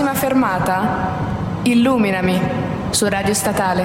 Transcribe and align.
Prossima 0.00 0.18
fermata, 0.18 1.60
Illuminami, 1.64 2.40
su 2.88 3.06
Radio 3.06 3.34
Statale. 3.34 3.84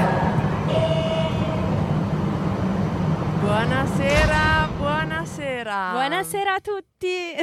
Buonasera, 3.41 4.69
buonasera. 4.77 5.89
Buonasera 5.91 6.53
a 6.53 6.59
tutti. 6.61 7.33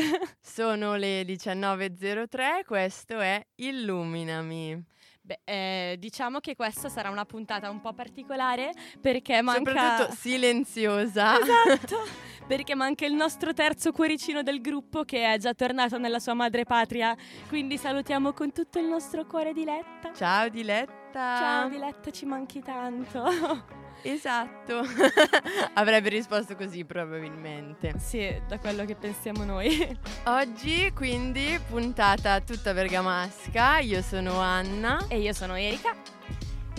Sono 0.40 0.94
le 0.94 1.20
19.03, 1.20 2.64
questo 2.64 3.20
è 3.20 3.44
Illuminami. 3.56 4.82
Beh, 5.32 5.40
eh, 5.44 5.96
diciamo 5.98 6.40
che 6.40 6.54
questa 6.54 6.88
sarà 6.88 7.08
una 7.08 7.24
puntata 7.24 7.70
un 7.70 7.80
po' 7.80 7.92
particolare 7.92 8.72
perché 9.00 9.40
manca... 9.40 9.70
Soprattutto 9.70 10.14
silenziosa. 10.14 11.40
Esatto, 11.40 11.96
perché 12.46 12.74
manca 12.74 13.06
il 13.06 13.14
nostro 13.14 13.54
terzo 13.54 13.92
cuoricino 13.92 14.42
del 14.42 14.60
gruppo 14.60 15.04
che 15.04 15.32
è 15.32 15.38
già 15.38 15.54
tornato 15.54 15.98
nella 15.98 16.18
sua 16.18 16.34
madre 16.34 16.64
patria. 16.64 17.16
Quindi 17.48 17.78
salutiamo 17.78 18.32
con 18.32 18.52
tutto 18.52 18.78
il 18.78 18.86
nostro 18.86 19.24
cuore 19.24 19.52
Diletta. 19.52 20.12
Ciao 20.14 20.48
Diletta. 20.48 21.38
Ciao 21.38 21.68
Diletta, 21.68 22.10
ci 22.10 22.26
manchi 22.26 22.60
tanto. 22.60 23.70
Esatto, 24.02 24.82
avrebbe 25.74 26.08
risposto 26.08 26.56
così 26.56 26.84
probabilmente. 26.84 27.94
Sì, 27.98 28.34
da 28.48 28.58
quello 28.58 28.84
che 28.84 28.94
pensiamo 28.94 29.44
noi. 29.44 29.96
Oggi 30.26 30.92
quindi 30.92 31.58
puntata 31.68 32.40
tutta 32.40 32.72
bergamasca, 32.72 33.78
io 33.78 34.02
sono 34.02 34.38
Anna 34.40 35.06
e 35.08 35.20
io 35.20 35.32
sono 35.32 35.56
Erika 35.56 35.94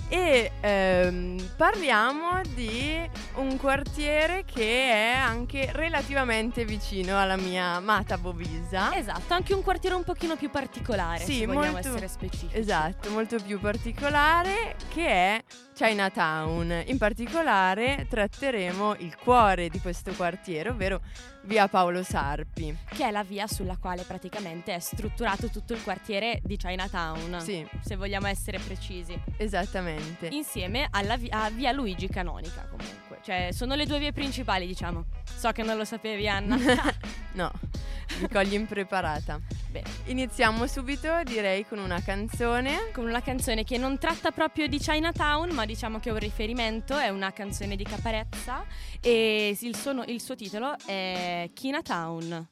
e 0.07 0.51
ehm, 0.61 1.53
parliamo 1.55 2.41
di 2.53 3.09
un 3.35 3.57
quartiere 3.57 4.43
che 4.45 4.91
è 4.91 5.13
anche 5.15 5.69
relativamente 5.73 6.65
vicino 6.65 7.19
alla 7.19 7.37
mia 7.37 7.75
amata 7.75 8.17
Bovisa. 8.17 8.95
Esatto, 8.95 9.33
anche 9.33 9.53
un 9.53 9.63
quartiere 9.63 9.95
un 9.95 10.03
pochino 10.03 10.35
più 10.35 10.49
particolare, 10.49 11.23
sì, 11.23 11.39
se 11.39 11.45
vogliamo 11.45 11.71
molto, 11.71 11.87
essere 11.89 12.07
specifici. 12.07 12.57
Esatto, 12.57 13.09
molto 13.09 13.37
più 13.43 13.59
particolare 13.59 14.75
che 14.89 15.07
è 15.07 15.43
Chinatown. 15.73 16.83
In 16.85 16.97
particolare 16.97 18.05
tratteremo 18.09 18.95
il 18.99 19.15
cuore 19.17 19.69
di 19.69 19.79
questo 19.79 20.11
quartiere, 20.11 20.69
ovvero 20.69 21.01
via 21.43 21.67
Paolo 21.67 22.03
Sarpi. 22.03 22.75
Che 22.89 23.05
è 23.05 23.11
la 23.11 23.23
via 23.23 23.47
sulla 23.47 23.77
quale 23.77 24.03
praticamente 24.03 24.73
è 24.73 24.79
strutturato 24.79 25.49
tutto 25.49 25.73
il 25.73 25.81
quartiere 25.83 26.39
di 26.43 26.57
Chinatown. 26.57 27.39
Sì. 27.41 27.67
Se 27.81 27.95
vogliamo 27.95 28.27
essere 28.27 28.59
precisi. 28.59 29.19
Esattamente. 29.37 30.27
Insieme 30.27 30.87
alla 30.91 31.17
via, 31.17 31.49
via 31.49 31.71
Luigi 31.71 32.07
Canonica 32.07 32.67
comunque. 32.69 33.19
Cioè 33.21 33.49
sono 33.51 33.75
le 33.75 33.85
due 33.85 33.99
vie 33.99 34.11
principali 34.11 34.67
diciamo. 34.67 35.05
So 35.23 35.51
che 35.51 35.63
non 35.63 35.77
lo 35.77 35.85
sapevi 35.85 36.27
Anna. 36.27 36.57
no, 37.33 37.51
mi 38.19 38.27
cogli 38.29 38.53
impreparata. 38.53 39.39
Beh, 39.69 39.83
iniziamo 40.05 40.67
subito 40.67 41.21
direi 41.23 41.65
con 41.65 41.79
una 41.79 42.01
canzone. 42.01 42.91
Con 42.91 43.05
una 43.05 43.21
canzone 43.21 43.63
che 43.63 43.77
non 43.77 43.97
tratta 43.97 44.31
proprio 44.31 44.67
di 44.67 44.77
Chinatown, 44.77 45.51
ma 45.51 45.65
diciamo 45.65 45.99
che 45.99 46.09
è 46.09 46.11
un 46.11 46.19
riferimento, 46.19 46.97
è 46.97 47.09
una 47.09 47.31
canzone 47.31 47.75
di 47.75 47.83
Caparezza 47.83 48.63
e 49.01 49.57
il 49.59 49.75
suo, 49.75 50.03
il 50.03 50.21
suo 50.21 50.35
titolo 50.35 50.75
è 50.85 51.49
Chinatown. 51.53 52.47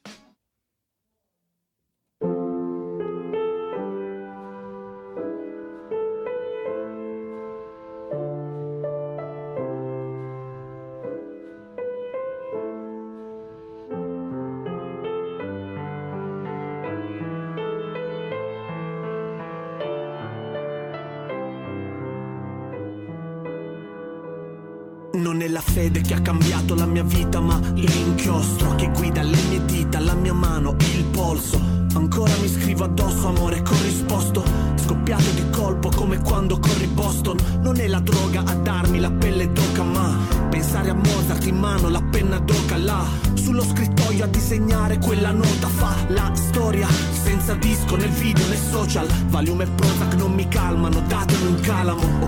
Che 26.02 26.14
ha 26.14 26.20
cambiato 26.20 26.74
la 26.74 26.86
mia 26.86 27.04
vita, 27.04 27.40
ma 27.40 27.58
l'inchiostro 27.74 28.74
che 28.74 28.90
guida 28.90 29.22
le 29.22 29.38
mie 29.48 29.64
dita, 29.64 29.98
la 30.00 30.14
mia 30.14 30.34
mano, 30.34 30.76
il 30.94 31.04
polso. 31.04 31.60
Ancora 31.94 32.32
mi 32.40 32.48
scrivo 32.48 32.84
addosso, 32.84 33.28
amore 33.28 33.62
corrisposto. 33.62 34.42
Scoppiato 34.76 35.30
di 35.34 35.48
colpo 35.50 35.90
come 35.90 36.18
quando 36.20 36.58
corri 36.58 36.86
Boston. 36.86 37.36
Non 37.60 37.78
è 37.78 37.86
la 37.86 38.00
droga 38.00 38.42
a 38.44 38.54
darmi 38.54 38.98
la 38.98 39.10
pelle 39.10 39.50
d'oca, 39.52 39.82
ma 39.82 40.18
pensare 40.50 40.90
a 40.90 40.94
Mozart 40.94 41.46
in 41.46 41.56
mano, 41.56 41.88
la 41.88 42.02
penna 42.02 42.38
d'oca 42.38 42.76
là. 42.76 43.04
Sullo 43.34 43.62
scrittoio 43.62 44.24
a 44.24 44.28
disegnare 44.28 44.98
quella 44.98 45.30
nota 45.30 45.68
fa 45.68 45.94
la 46.08 46.30
storia. 46.34 46.88
Senza 47.22 47.54
disco 47.54 47.96
nel 47.96 48.10
video 48.10 48.46
né 48.48 48.56
social. 48.56 49.06
Valium 49.28 49.60
e 49.60 49.66
Prozac 49.66 50.14
non 50.14 50.32
mi 50.32 50.48
calmano, 50.48 51.02
datemi 51.06 51.46
un 51.46 51.60
calamo. 51.60 52.21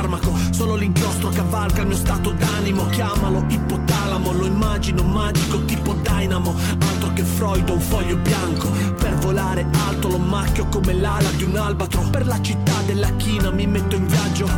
Farmaco 0.00 0.34
Solo 0.50 0.76
l'inchiostro 0.76 1.28
cavalca 1.30 1.82
il 1.82 1.88
mio 1.88 1.96
stato 1.96 2.30
d'animo 2.30 2.86
Chiamalo 2.86 3.44
ipotalamo, 3.48 4.32
lo 4.32 4.46
immagino 4.46 5.02
magico 5.02 5.62
tipo 5.64 5.94
dynamo 5.94 6.54
Altro 6.78 7.12
che 7.12 7.22
Freud 7.22 7.68
o 7.68 7.74
un 7.74 7.80
foglio 7.80 8.16
bianco 8.16 8.70
Per 8.98 9.14
volare 9.16 9.66
alto 9.86 10.08
lo 10.08 10.18
macchio 10.18 10.66
come 10.66 10.94
l'ala 10.94 11.30
di 11.32 11.44
un 11.44 11.56
albatro 11.56 12.02
Per 12.10 12.26
la 12.26 12.40
città 12.40 12.80
della 12.86 13.10
china 13.16 13.50
mi 13.50 13.66
metto 13.66 13.96
in 13.96 14.06
viaggio 14.06 14.48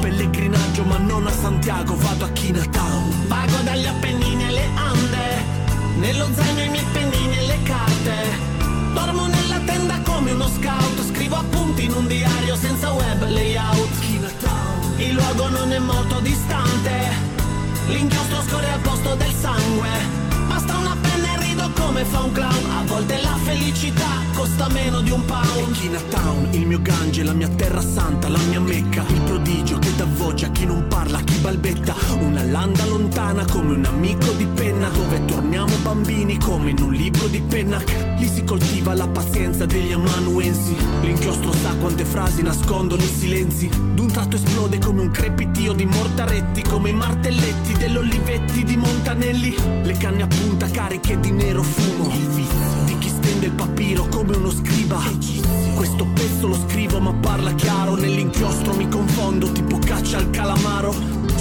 Pellegrinaggio 0.00 0.84
ma 0.84 0.98
non 0.98 1.26
a 1.26 1.30
Santiago, 1.30 1.96
vado 1.96 2.26
a 2.26 2.28
Chinatown. 2.28 3.26
Vago 3.26 3.56
dagli 3.64 3.86
Appennini 3.86 4.44
alle 4.44 4.68
Ande 4.74 5.44
Nello 5.98 6.28
zaino 6.32 6.62
i 6.62 6.68
miei 6.68 6.84
pennini 6.92 7.38
e 7.38 7.46
le 7.46 7.58
carte 7.64 8.14
Dormo 8.94 9.26
nella 9.26 9.58
tenda 9.64 9.98
come 10.04 10.32
uno 10.32 10.48
scout 10.48 11.02
Scrivo 11.10 11.36
appunti 11.36 11.84
in 11.84 11.92
un 11.92 12.06
diario 12.06 12.54
senza 12.56 12.92
web 12.92 13.28
layout 13.28 13.85
il 14.98 15.12
luogo 15.12 15.48
non 15.48 15.72
è 15.72 15.78
molto 15.78 16.20
distante, 16.20 16.90
l'inchiostro 17.88 18.42
scorre 18.42 18.70
al 18.70 18.80
posto 18.80 19.14
del 19.14 19.32
sangue. 19.32 20.25
Come 21.76 22.04
fa 22.04 22.20
un 22.22 22.32
clown. 22.32 22.70
A 22.70 22.84
volte 22.84 23.20
la 23.22 23.36
felicità 23.42 24.24
costa 24.34 24.68
meno 24.68 25.00
di 25.00 25.10
un 25.10 25.24
pound. 25.24 25.72
Chinatown, 25.72 26.48
il 26.52 26.66
mio 26.66 26.80
gange, 26.80 27.22
la 27.22 27.32
mia 27.32 27.48
terra 27.48 27.80
santa, 27.80 28.28
la 28.28 28.40
mia 28.48 28.60
mecca. 28.60 29.04
Il 29.08 29.20
prodigio 29.22 29.78
che 29.78 29.94
dà 29.96 30.06
voce 30.16 30.46
a 30.46 30.50
chi 30.50 30.66
non 30.66 30.86
parla, 30.88 31.18
a 31.18 31.22
chi 31.22 31.36
balbetta. 31.36 31.94
Una 32.20 32.42
landa 32.42 32.84
lontana 32.86 33.44
come 33.44 33.74
un 33.74 33.84
amico 33.84 34.30
di 34.32 34.46
penna. 34.46 34.88
Dove 34.88 35.24
torniamo 35.24 35.74
bambini 35.82 36.38
come 36.38 36.70
in 36.70 36.80
un 36.80 36.92
libro 36.92 37.26
di 37.28 37.40
penna. 37.40 37.80
Lì 38.18 38.28
si 38.28 38.44
coltiva 38.44 38.94
la 38.94 39.06
pazienza 39.06 39.66
degli 39.66 39.92
amanuensi. 39.92 40.74
L'inchiostro 41.02 41.52
sa 41.52 41.74
quante 41.76 42.04
frasi 42.04 42.42
nascondono 42.42 43.02
i 43.02 43.06
silenzi. 43.06 43.68
D'un 43.94 44.08
tratto 44.08 44.36
esplode 44.36 44.78
come 44.78 45.02
un 45.02 45.10
crepitio 45.10 45.72
di 45.72 45.84
mortaretti. 45.84 46.62
Come 46.62 46.90
i 46.90 46.94
martelletti 46.94 47.74
dell'Olivetti 47.74 48.64
di 48.64 48.76
Montanelli. 48.76 49.54
Le 49.82 49.96
canne 49.96 50.22
a 50.22 50.26
punta 50.26 50.68
cariche 50.68 51.18
di 51.20 51.30
nero 51.30 51.62
fumo. 51.66 52.14
Il 52.14 52.28
vizio 52.28 52.84
di 52.84 52.98
chi 52.98 53.08
stende 53.08 53.46
il 53.46 53.52
papiro 53.52 54.06
come 54.08 54.36
uno 54.36 54.50
scriba. 54.50 55.02
Questo 55.74 56.06
pezzo 56.14 56.46
lo 56.48 56.58
scrivo 56.68 57.00
ma 57.00 57.12
parla 57.12 57.54
chiaro. 57.54 57.94
Nell'inchiostro 57.96 58.74
mi 58.74 58.88
confondo 58.88 59.50
tipo 59.52 59.78
caccia 59.78 60.18
al 60.18 60.30
calamaro. 60.30 60.94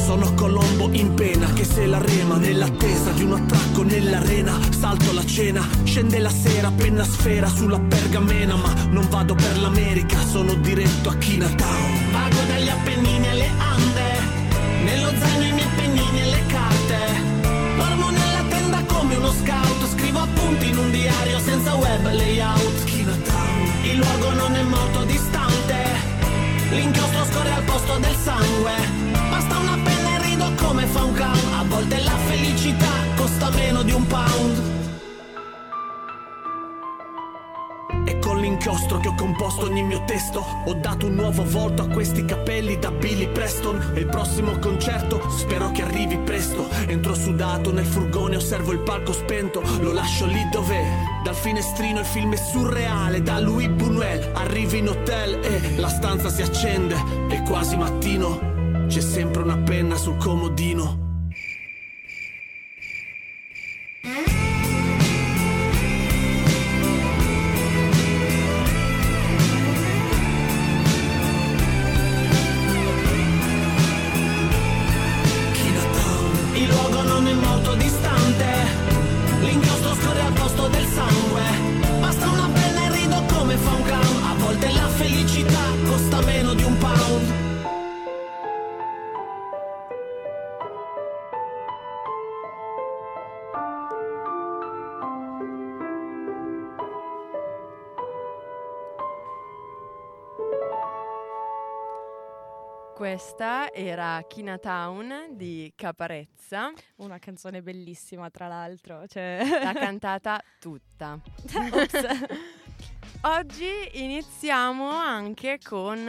Sono 0.05 0.33
Colombo 0.35 0.89
in 0.91 1.15
pena 1.15 1.51
che 1.53 1.63
se 1.63 1.87
la 1.87 1.97
rema 1.97 2.37
nell'attesa 2.37 3.11
di 3.11 3.23
un 3.23 3.33
attacco 3.33 3.83
nell'arena. 3.83 4.59
Salto 4.77 5.11
la 5.13 5.25
cena, 5.25 5.67
scende 5.83 6.19
la 6.19 6.29
sera, 6.29 6.71
penna 6.71 7.03
sfera 7.03 7.47
sulla 7.47 7.79
pergamena. 7.79 8.55
Ma 8.55 8.71
non 8.89 9.07
vado 9.09 9.33
per 9.33 9.57
l'America, 9.59 10.19
sono 10.25 10.53
diretto 10.55 11.09
a 11.09 11.15
Chinatown. 11.15 12.11
Vago 12.11 12.41
dagli 12.47 12.69
Appennini 12.69 13.27
alle 13.29 13.49
Ande, 13.57 14.83
nello 14.83 15.09
zaino 15.17 15.43
i 15.43 15.53
miei 15.53 15.67
pennini 15.75 16.19
e 16.19 16.45
carte. 16.47 16.84
Appunti 20.35 20.69
in 20.69 20.77
un 20.77 20.91
diario 20.91 21.39
senza 21.39 21.73
web 21.75 22.03
layout. 22.11 22.83
Il 23.83 23.97
luogo 23.97 24.31
non 24.33 24.55
è 24.55 24.63
molto 24.63 25.03
distante, 25.05 25.75
l'inchiostro 26.71 27.25
scorre 27.25 27.51
al 27.51 27.63
posto 27.63 27.97
del 27.97 28.15
sangue. 28.15 28.73
Basta 29.29 29.57
una 29.57 29.77
penna 29.83 30.17
e 30.17 30.21
rido 30.23 30.51
come 30.61 30.85
fa 30.85 31.03
un 31.03 31.13
clown 31.13 31.39
A 31.59 31.63
volte 31.67 32.01
la 32.03 32.17
felicità 32.27 32.91
costa 33.15 33.49
meno 33.51 33.81
di 33.83 33.91
un 33.91 34.05
pound 34.07 34.64
Con 38.65 38.73
l'inchiostro 38.73 38.99
che 38.99 39.07
ho 39.09 39.13
composto 39.13 39.65
ogni 39.65 39.83
mio 39.83 40.03
testo. 40.05 40.43
Ho 40.65 40.73
dato 40.73 41.05
un 41.05 41.13
nuovo 41.13 41.43
volto 41.47 41.83
a 41.83 41.87
questi 41.87 42.25
capelli 42.25 42.79
da 42.79 42.89
Billy 42.89 43.27
Preston. 43.27 43.91
E 43.93 43.99
il 43.99 44.07
prossimo 44.07 44.57
concerto 44.57 45.29
spero 45.29 45.69
che 45.69 45.83
arrivi 45.83 46.17
presto. 46.17 46.67
Entro 46.87 47.13
sudato 47.13 47.71
nel 47.71 47.85
furgone, 47.85 48.37
osservo 48.37 48.71
il 48.71 48.79
palco 48.79 49.13
spento. 49.13 49.61
Lo 49.81 49.93
lascio 49.93 50.25
lì 50.25 50.47
dov'è 50.51 50.83
Dal 51.23 51.35
finestrino 51.35 51.99
il 51.99 52.05
film 52.05 52.33
è 52.33 52.37
surreale 52.37 53.21
Da 53.21 53.39
Louis 53.39 53.67
Buñuel. 53.67 54.31
Arrivi 54.33 54.79
in 54.79 54.89
hotel 54.89 55.39
e 55.43 55.75
la 55.77 55.89
stanza 55.89 56.29
si 56.29 56.41
accende. 56.41 56.95
È 57.29 57.43
quasi 57.43 57.77
mattino 57.77 58.53
c'è 58.87 59.01
sempre 59.01 59.41
una 59.41 59.57
penna 59.57 59.95
sul 59.95 60.17
comodino. 60.17 61.04
Questa 103.15 103.71
era 103.71 104.21
Chinatown 104.27 105.27
di 105.37 105.71
Caparezza, 105.73 106.73
Una 106.97 107.17
canzone 107.17 107.61
bellissima, 107.61 108.29
tra 108.29 108.49
l'altro. 108.49 109.07
Cioè... 109.07 109.61
l'ha 109.63 109.71
cantata 109.71 110.43
tutta. 110.59 111.17
Oggi 113.23 113.71
iniziamo 113.93 114.89
anche 114.89 115.59
con 115.63 116.05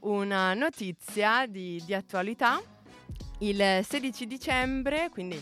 una 0.00 0.54
notizia 0.54 1.46
di, 1.46 1.80
di 1.86 1.94
attualità. 1.94 2.60
Il 3.38 3.84
16 3.84 4.26
dicembre, 4.26 5.08
quindi 5.08 5.40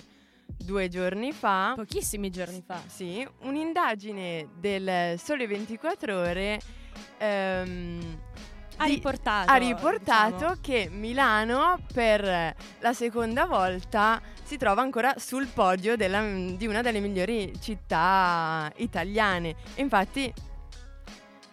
due 0.59 0.89
giorni 0.89 1.33
fa, 1.33 1.73
Pochissimi 1.75 2.29
giorni 2.29 2.61
fa. 2.61 2.83
sì, 2.87 3.27
un'indagine 3.45 4.47
del 4.59 5.19
Sole 5.19 5.47
24 5.47 6.19
Ore 6.19 6.61
ehm, 7.17 8.19
Ha 8.81 8.85
riportato. 8.87 9.51
ha 9.51 9.57
riportato 9.57 10.35
diciamo. 10.35 10.57
che 10.61 10.89
Milano 10.91 11.79
per 11.93 12.55
la 12.79 12.93
seconda 12.93 13.45
volta 13.47 14.21
si 14.45 14.57
trova 14.57 14.83
ancora 14.83 15.15
sul 15.19 15.47
podio 15.47 15.97
della- 15.97 16.23
di 16.23 16.67
una 16.67 16.81
delle 16.81 17.01
migliori 17.01 17.53
città 17.61 18.71
italiane. 18.77 19.57
Infatti 19.77 20.33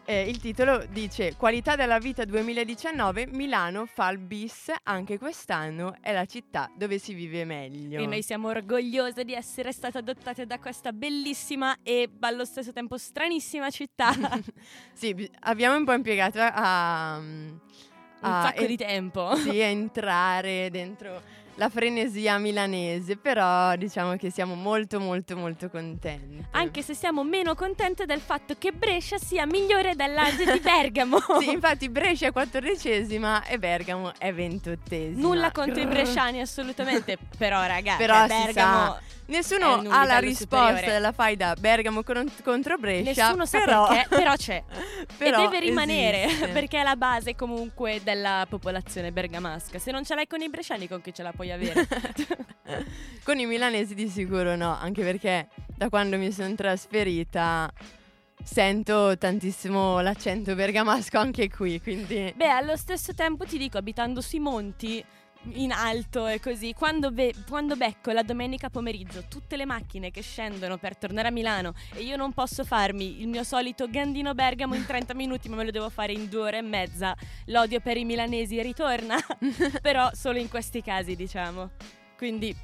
eh, 0.06 0.30
il 0.30 0.40
titolo 0.40 0.86
dice 0.90 1.36
Qualità 1.36 1.76
della 1.76 1.98
vita 1.98 2.26
2019, 2.26 3.28
Milano 3.32 3.86
fa 3.86 4.10
il 4.10 4.20
bis 4.20 4.72
anche 4.84 5.18
quest'anno, 5.18 5.96
è 6.00 6.14
la 6.14 6.26
città 6.26 6.70
dove 6.76 7.00
si 7.00 7.14
vive 7.14 7.44
meglio. 7.44 8.00
E 8.00 8.06
noi 8.06 8.22
siamo 8.22 8.50
orgogliose 8.50 9.24
di 9.24 9.34
essere 9.34 9.72
state 9.72 9.98
adottate 9.98 10.46
da 10.46 10.60
questa 10.60 10.92
bellissima 10.92 11.78
e 11.82 12.10
allo 12.20 12.46
stesso 12.46 12.72
tempo 12.72 12.98
stranissima 12.98 13.70
città. 13.72 14.14
Un 14.16 14.44
sì, 14.94 15.14
bi- 15.14 15.30
abbiamo 15.42 15.76
un 15.76 15.86
po' 15.86 15.94
impiegato 15.94 16.40
a... 16.40 17.16
a 17.16 17.22
sacco 18.20 18.62
en- 18.62 18.68
di 18.68 18.78
tempo. 18.78 19.36
sì, 19.38 19.62
a 19.62 19.66
entrare 19.66 20.70
dentro 20.70 21.44
la 21.56 21.70
frenesia 21.70 22.38
milanese, 22.38 23.16
però 23.18 23.76
diciamo 23.76 24.16
che 24.16 24.30
siamo 24.30 24.56
molto 24.56 25.00
molto 25.00 25.36
molto 25.38 25.70
contenti. 25.70 26.46
Anche 26.52 26.82
se 26.82 26.94
siamo 26.94 27.24
meno 27.24 27.56
contente 27.56 28.06
del 28.06 28.20
fatto 28.20 28.56
che 28.58 28.72
Brescia 28.72 29.18
sia 29.18 29.46
migliore 29.46 29.96
della 29.96 30.24
di 30.32 30.44
Bergamo. 30.60 31.18
Sì, 31.40 31.52
infatti 31.52 31.90
Brescia 31.90 32.28
è 32.28 32.32
quattordicesima 32.32 33.46
e 33.46 33.58
Bergamo 33.58 34.14
è 34.18 34.34
ventottesima. 34.34 35.22
Nulla 35.22 35.52
contro 35.52 35.82
i 35.82 35.86
bresciani, 35.86 36.42
assolutamente. 36.42 37.18
Però, 37.38 37.66
ragazzi, 37.66 37.98
Però 37.98 38.26
Bergamo. 38.28 38.98
Nessuno 39.28 39.82
ha 39.90 40.06
la 40.06 40.20
risposta 40.20 40.68
superiore. 40.68 40.92
della 40.92 41.12
faida 41.12 41.56
Bergamo 41.58 42.04
con- 42.04 42.32
contro 42.44 42.78
Brescia. 42.78 43.24
Nessuno 43.26 43.46
sa 43.48 43.58
però, 43.58 43.88
perché, 43.88 44.08
però 44.08 44.36
c'è. 44.36 44.64
però 45.18 45.40
e 45.40 45.42
deve 45.42 45.60
rimanere 45.62 46.26
esiste. 46.26 46.48
perché 46.54 46.80
è 46.80 46.84
la 46.84 46.96
base 46.96 47.34
comunque 47.34 48.02
della 48.04 48.46
popolazione 48.48 49.12
bergamasca. 49.12 49.80
Se 49.80 49.90
non 49.92 50.06
ce 50.06 50.14
l'hai 50.14 50.28
con 50.28 50.42
i 50.42 50.50
bresciani, 50.50 50.88
con 50.88 51.02
chi 51.02 51.12
ce 51.12 51.24
la 51.24 51.32
puoi 51.32 51.45
avere? 51.52 51.88
Con 53.24 53.40
i 53.40 53.46
milanesi 53.46 53.96
di 53.96 54.08
sicuro 54.08 54.56
no, 54.56 54.76
anche 54.78 55.04
perché 55.04 55.48
da 55.76 55.90
quando 55.90 56.18
mi 56.18 56.32
sono 56.32 56.54
trasferita 56.56 57.72
sento 58.44 59.18
tantissimo 59.18 60.02
l'accento 60.02 60.54
bergamasco 60.54 61.18
anche 61.18 61.50
qui, 61.50 61.82
quindi 61.82 62.32
Beh, 62.36 62.50
allo 62.50 62.78
stesso 62.78 63.14
tempo 63.14 63.46
ti 63.46 63.58
dico, 63.58 63.78
abitando 63.78 64.22
sui 64.22 64.40
monti, 64.40 65.04
in 65.54 65.72
alto 65.72 66.28
e 66.28 66.40
così, 66.40 66.74
quando, 66.74 67.12
be- 67.12 67.34
quando 67.48 67.76
becco 67.76 68.12
la 68.12 68.24
domenica 68.24 68.70
pomeriggio 68.70 69.24
tutte 69.28 69.56
le 69.58 69.66
macchine 69.66 70.12
che 70.12 70.22
scendono 70.22 70.78
per 70.78 70.98
tornare 70.98 71.28
a 71.28 71.32
Milano 71.32 71.74
e 71.94 72.04
io 72.04 72.16
non 72.16 72.34
posso 72.34 72.64
farmi 72.64 73.22
il 73.22 73.28
mio 73.28 73.44
solito 73.44 73.90
Gandino 73.90 74.34
Bergamo 74.34 74.76
in 74.76 74.86
30 74.86 75.14
minuti, 75.16 75.50
ma 75.50 75.58
me 75.58 75.66
lo 75.66 75.72
devo 75.72 75.90
fare 75.90 76.14
in 76.14 76.28
due 76.28 76.42
ore 76.42 76.58
e 76.58 76.62
mezza, 76.62 77.16
l'odio 77.46 77.80
per 77.80 77.98
i 77.98 78.06
milanesi 78.06 78.62
ritorna, 78.62 79.18
però 79.82 80.10
solo 80.14 80.38
in 80.38 80.50
questi 80.50 80.82
casi, 80.82 81.16
diciamo. 81.16 81.72
Quindi 82.18 82.56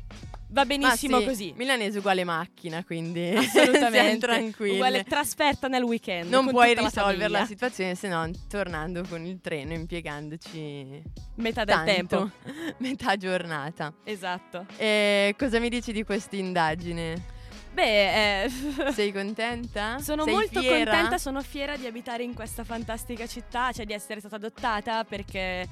va 0.52 0.66
benissimo 0.66 1.20
sì, 1.20 1.26
così. 1.26 1.54
Milanese 1.56 2.00
uguale 2.00 2.24
macchina, 2.24 2.84
quindi 2.84 3.30
Assolutamente. 3.36 3.90
siamo 3.92 4.18
tranquilli. 4.18 4.74
Uguale 4.76 5.04
trasferta 5.04 5.68
nel 5.68 5.84
weekend. 5.84 6.30
non 6.30 6.48
puoi 6.50 6.76
la 6.76 6.82
risolvere 6.82 7.18
la, 7.18 7.40
famiglia. 7.40 7.46
situazione 7.46 7.96
se 7.96 8.08
non 8.08 8.32
tornando 8.48 9.04
con 9.08 9.26
il 9.26 9.40
treno, 9.42 9.74
impiegandoci 9.74 11.02
Metà 11.36 11.64
del 11.64 11.76
tanto, 11.76 11.92
tempo. 11.92 12.32
metà 12.80 13.18
giornata. 13.18 13.94
Esatto. 14.04 14.66
E 14.78 15.36
cosa 15.38 15.60
mi 15.60 15.70
dici 15.70 15.92
di 15.92 16.04
questa 16.04 16.36
indagine? 16.36 17.40
Beh, 17.74 18.44
eh, 18.44 18.50
Sei 18.92 19.14
contenta? 19.14 19.98
Sono 20.00 20.24
Sei 20.24 20.34
molto 20.34 20.60
fiera? 20.60 20.92
contenta, 20.92 21.18
sono 21.18 21.42
fiera 21.42 21.78
di 21.78 21.86
abitare 21.86 22.22
in 22.24 22.34
questa 22.34 22.66
fantastica 22.66 23.26
città, 23.28 23.72
cioè 23.72 23.86
di 23.86 23.94
essere 23.94 24.20
stata 24.20 24.36
adottata 24.36 25.06
perché 25.06 25.66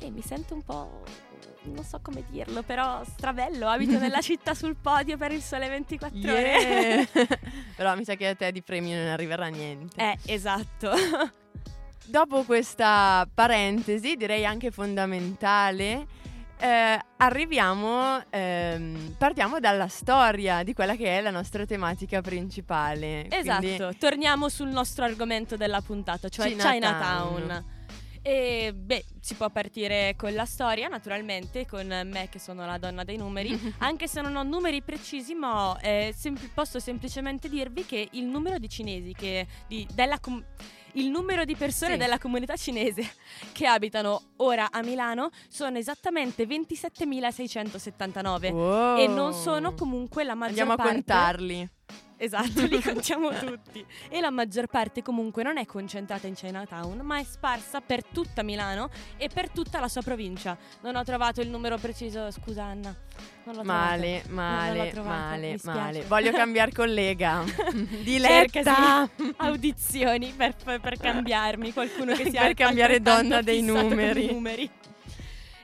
eh, 0.00 0.10
mi 0.10 0.20
sento 0.20 0.54
un 0.54 0.62
po', 0.62 1.04
non 1.62 1.84
so 1.84 2.00
come 2.02 2.24
dirlo, 2.28 2.62
però 2.62 3.02
stravello, 3.04 3.68
abito 3.68 3.98
nella 3.98 4.20
città 4.20 4.54
sul 4.54 4.76
podio 4.76 5.16
per 5.16 5.32
il 5.32 5.42
sole 5.42 5.68
24 5.68 6.18
ore. 6.20 6.58
Yeah. 6.58 7.26
Però 7.76 7.96
mi 7.96 8.04
sa 8.04 8.14
che 8.14 8.28
a 8.28 8.34
te 8.34 8.50
di 8.52 8.62
premio 8.62 8.96
non 8.96 9.08
arriverà 9.08 9.46
niente. 9.48 9.96
Eh, 10.00 10.18
esatto. 10.26 10.92
Dopo 12.06 12.42
questa 12.44 13.28
parentesi, 13.32 14.16
direi 14.16 14.46
anche 14.46 14.70
fondamentale, 14.70 16.06
eh, 16.58 16.98
arriviamo, 17.18 18.22
ehm, 18.30 19.14
partiamo 19.18 19.60
dalla 19.60 19.88
storia 19.88 20.62
di 20.62 20.72
quella 20.72 20.96
che 20.96 21.18
è 21.18 21.20
la 21.20 21.30
nostra 21.30 21.66
tematica 21.66 22.20
principale. 22.22 23.30
esatto, 23.30 23.60
Quindi- 23.66 23.98
torniamo 23.98 24.48
sul 24.48 24.68
nostro 24.68 25.04
argomento 25.04 25.56
della 25.56 25.80
puntata, 25.82 26.28
cioè 26.28 26.48
Chinatown. 26.48 26.72
Chinatown. 26.72 27.64
E 28.30 28.74
beh, 28.74 29.04
si 29.20 29.34
può 29.36 29.48
partire 29.48 30.12
con 30.14 30.34
la 30.34 30.44
storia, 30.44 30.86
naturalmente, 30.88 31.64
con 31.64 31.86
me 31.86 32.28
che 32.28 32.38
sono 32.38 32.66
la 32.66 32.76
donna 32.76 33.02
dei 33.02 33.16
numeri. 33.16 33.58
Anche 33.78 34.06
se 34.06 34.20
non 34.20 34.36
ho 34.36 34.42
numeri 34.42 34.82
precisi, 34.82 35.32
ma 35.34 35.74
eh, 35.80 36.12
sempl- 36.14 36.50
posso 36.52 36.78
semplicemente 36.78 37.48
dirvi 37.48 37.86
che 37.86 38.06
il 38.12 38.24
numero 38.26 38.58
di 38.58 38.68
cinesi 38.68 39.14
che 39.14 39.46
di- 39.66 39.88
della 39.94 40.18
com- 40.20 40.44
il 40.92 41.08
numero 41.08 41.46
di 41.46 41.56
persone 41.56 41.92
Sì. 41.92 41.98
della 41.98 42.18
comunità 42.18 42.54
cinese 42.56 43.10
che 43.52 43.66
abitano 43.66 44.32
ora 44.36 44.68
a 44.70 44.82
Milano 44.82 45.30
sono 45.48 45.78
esattamente 45.78 46.44
27.679 46.44 48.50
Wow. 48.52 48.98
e 48.98 49.06
non 49.06 49.32
sono 49.32 49.72
comunque 49.74 50.22
la 50.24 50.34
maggior 50.34 50.50
Andiamo 50.60 50.72
a 50.72 50.76
parte 50.76 50.92
contarli. 50.94 51.68
Esatto, 52.20 52.66
li 52.66 52.80
contiamo 52.82 53.30
tutti. 53.30 53.84
E 54.08 54.20
la 54.20 54.30
maggior 54.30 54.66
parte 54.66 55.02
comunque 55.02 55.42
non 55.44 55.56
è 55.56 55.64
concentrata 55.64 56.26
in 56.26 56.34
Chinatown, 56.34 56.98
ma 57.00 57.18
è 57.18 57.24
sparsa 57.24 57.80
per 57.80 58.04
tutta 58.04 58.42
Milano 58.42 58.90
e 59.16 59.28
per 59.32 59.48
tutta 59.50 59.78
la 59.80 59.88
sua 59.88 60.02
provincia. 60.02 60.58
Non 60.82 60.96
ho 60.96 61.04
trovato 61.04 61.40
il 61.40 61.48
numero 61.48 61.76
preciso, 61.78 62.30
scusa 62.32 62.64
Anna. 62.64 62.94
Non 63.44 63.54
l'ho 63.54 63.62
Male, 63.62 64.22
trovato. 64.24 64.28
Non 64.28 64.34
male, 64.34 64.90
trovata, 64.90 65.14
male, 65.14 65.58
male. 65.62 66.02
Voglio 66.02 66.32
cambiare 66.32 66.72
collega. 66.72 67.44
Diletta. 68.02 69.08
Audizioni 69.36 70.32
per, 70.36 70.54
per- 70.80 70.98
cambiarmi, 70.98 71.72
qualcuno 71.72 72.14
che 72.14 72.30
sia 72.30 72.42
Per 72.42 72.54
cambiare 72.54 73.00
donna 73.00 73.42
dei 73.42 73.62
numeri. 73.62 74.26
numeri. 74.26 74.68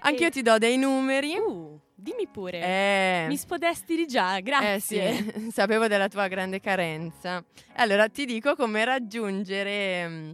Anch'io 0.01 0.27
E- 0.29 0.31
ti 0.31 0.43
do 0.43 0.57
dei 0.59 0.77
numeri. 0.77 1.35
Uh, 1.37 1.81
dimmi 2.05 2.29
pure. 2.31 2.61
Eh. 2.61 3.25
Mi 3.29 3.37
spodesti 3.37 3.97
di 3.97 4.07
già, 4.07 4.39
grazie. 4.41 5.09
Eh 5.09 5.33
sì, 5.33 5.51
sapevo 5.51 5.89
della 5.89 6.09
tua 6.09 6.29
grande 6.29 6.61
carenza. 6.61 7.43
Allora 7.77 8.09
ti 8.09 8.27
dico 8.27 8.55
come 8.55 8.85
raggiungere 8.85 10.09
mm, 10.09 10.31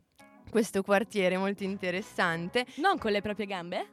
questo 0.51 0.83
quartiere 0.83 1.39
molto 1.39 1.63
interessante. 1.63 2.67
Non 2.77 2.99
con 2.99 3.13
le 3.13 3.23
proprie 3.23 3.47
gambe? 3.47 3.87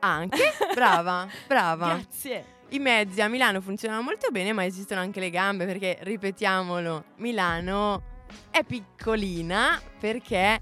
Anche, 0.00 0.54
brava, 0.74 1.28
brava. 1.46 1.94
Grazie. 1.94 2.60
I 2.70 2.78
mezzi 2.78 3.20
a 3.20 3.28
Milano 3.28 3.60
funzionano 3.60 4.00
molto 4.00 4.30
bene, 4.30 4.54
ma 4.54 4.64
esistono 4.64 5.02
anche 5.02 5.20
le 5.20 5.28
gambe 5.28 5.66
perché, 5.66 5.98
ripetiamolo, 6.00 7.04
Milano 7.16 8.10
è 8.50 8.64
piccolina 8.64 9.78
perché 10.00 10.58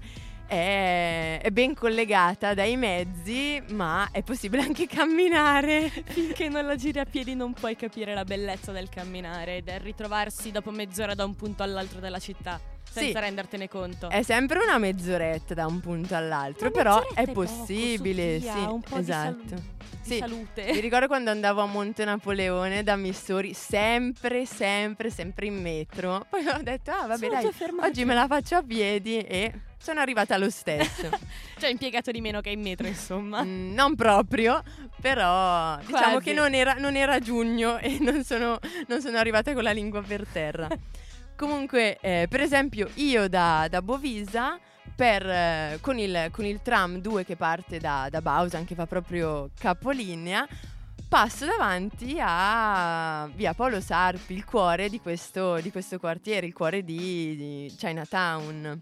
è, 0.51 1.39
è 1.41 1.49
ben 1.49 1.73
collegata 1.73 2.53
dai 2.53 2.75
mezzi, 2.75 3.63
ma 3.69 4.09
è 4.11 4.21
possibile 4.21 4.63
anche 4.63 4.85
camminare. 4.85 5.87
Finché 5.89 6.49
non 6.49 6.65
la 6.65 6.75
giri 6.75 6.99
a 6.99 7.05
piedi 7.05 7.35
non 7.35 7.53
puoi 7.53 7.77
capire 7.77 8.13
la 8.13 8.25
bellezza 8.25 8.73
del 8.73 8.89
camminare 8.89 9.57
e 9.57 9.61
del 9.61 9.79
ritrovarsi 9.79 10.51
dopo 10.51 10.71
mezz'ora 10.71 11.15
da 11.15 11.23
un 11.23 11.35
punto 11.35 11.63
all'altro 11.63 12.01
della 12.01 12.19
città 12.19 12.59
senza 12.91 13.19
Sì. 13.19 13.25
rendertene 13.25 13.67
conto. 13.69 14.09
È 14.09 14.21
sempre 14.21 14.59
una 14.59 14.77
mezz'oretta 14.77 15.53
da 15.53 15.65
un 15.65 15.79
punto 15.79 16.13
all'altro, 16.15 16.67
Una 16.67 16.75
però 16.75 17.07
è 17.13 17.25
poco, 17.25 17.43
possibile, 17.45 18.39
Sofia, 18.41 18.53
sì, 18.53 18.59
un 18.59 18.81
po' 18.81 18.95
di 18.95 19.01
esatto. 19.01 19.53
di 19.55 20.09
Sì. 20.13 20.17
salute. 20.17 20.71
Mi 20.73 20.79
ricordo 20.79 21.07
quando 21.07 21.29
andavo 21.31 21.61
a 21.61 21.65
Monte 21.67 22.03
Napoleone 22.03 22.83
da 22.83 22.95
Missori, 22.95 23.53
sempre, 23.53 24.45
sempre, 24.45 25.09
sempre 25.09 25.45
in 25.45 25.61
metro. 25.61 26.25
Poi 26.29 26.45
ho 26.47 26.59
detto, 26.61 26.91
ah 26.91 27.07
vabbè 27.07 27.27
dai, 27.29 27.49
oggi 27.81 28.03
me 28.05 28.13
la 28.13 28.27
faccio 28.27 28.55
a 28.57 28.63
piedi 28.63 29.19
e 29.19 29.53
sono 29.77 29.99
arrivata 30.01 30.37
lo 30.37 30.49
stesso. 30.49 31.07
cioè 31.59 31.69
impiegato 31.69 32.11
di 32.11 32.19
meno 32.19 32.41
che 32.41 32.49
in 32.49 32.61
metro, 32.61 32.87
insomma. 32.87 33.41
Mm, 33.43 33.73
non 33.73 33.95
proprio, 33.95 34.61
però 34.99 35.77
diciamo 35.77 36.11
Quasi. 36.13 36.25
che 36.25 36.33
non 36.33 36.53
era, 36.55 36.73
non 36.73 36.95
era 36.95 37.19
giugno 37.19 37.77
e 37.77 37.97
non 38.01 38.23
sono, 38.25 38.59
non 38.87 39.01
sono 39.01 39.17
arrivata 39.17 39.53
con 39.53 39.63
la 39.63 39.71
lingua 39.71 40.01
per 40.01 40.25
terra. 40.29 40.67
Comunque, 41.41 41.97
eh, 42.01 42.27
per 42.29 42.39
esempio, 42.39 42.87
io 42.97 43.27
da, 43.27 43.65
da 43.67 43.81
Bovisa 43.81 44.59
per, 44.95 45.27
eh, 45.27 45.79
con, 45.81 45.97
il, 45.97 46.27
con 46.29 46.45
il 46.45 46.61
tram 46.61 46.97
2 47.01 47.25
che 47.25 47.35
parte 47.35 47.79
da, 47.79 48.09
da 48.11 48.21
Bausan, 48.21 48.63
che 48.63 48.75
fa 48.75 48.85
proprio 48.85 49.49
capolinea, 49.57 50.47
passo 51.09 51.47
davanti 51.47 52.17
a 52.21 53.27
via 53.33 53.55
Paolo 53.55 53.81
Sarpi, 53.81 54.35
il 54.35 54.45
cuore 54.45 54.87
di 54.87 54.99
questo, 54.99 55.59
di 55.61 55.71
questo 55.71 55.97
quartiere, 55.97 56.45
il 56.45 56.53
cuore 56.53 56.83
di, 56.83 57.35
di 57.35 57.73
Chinatown. 57.75 58.81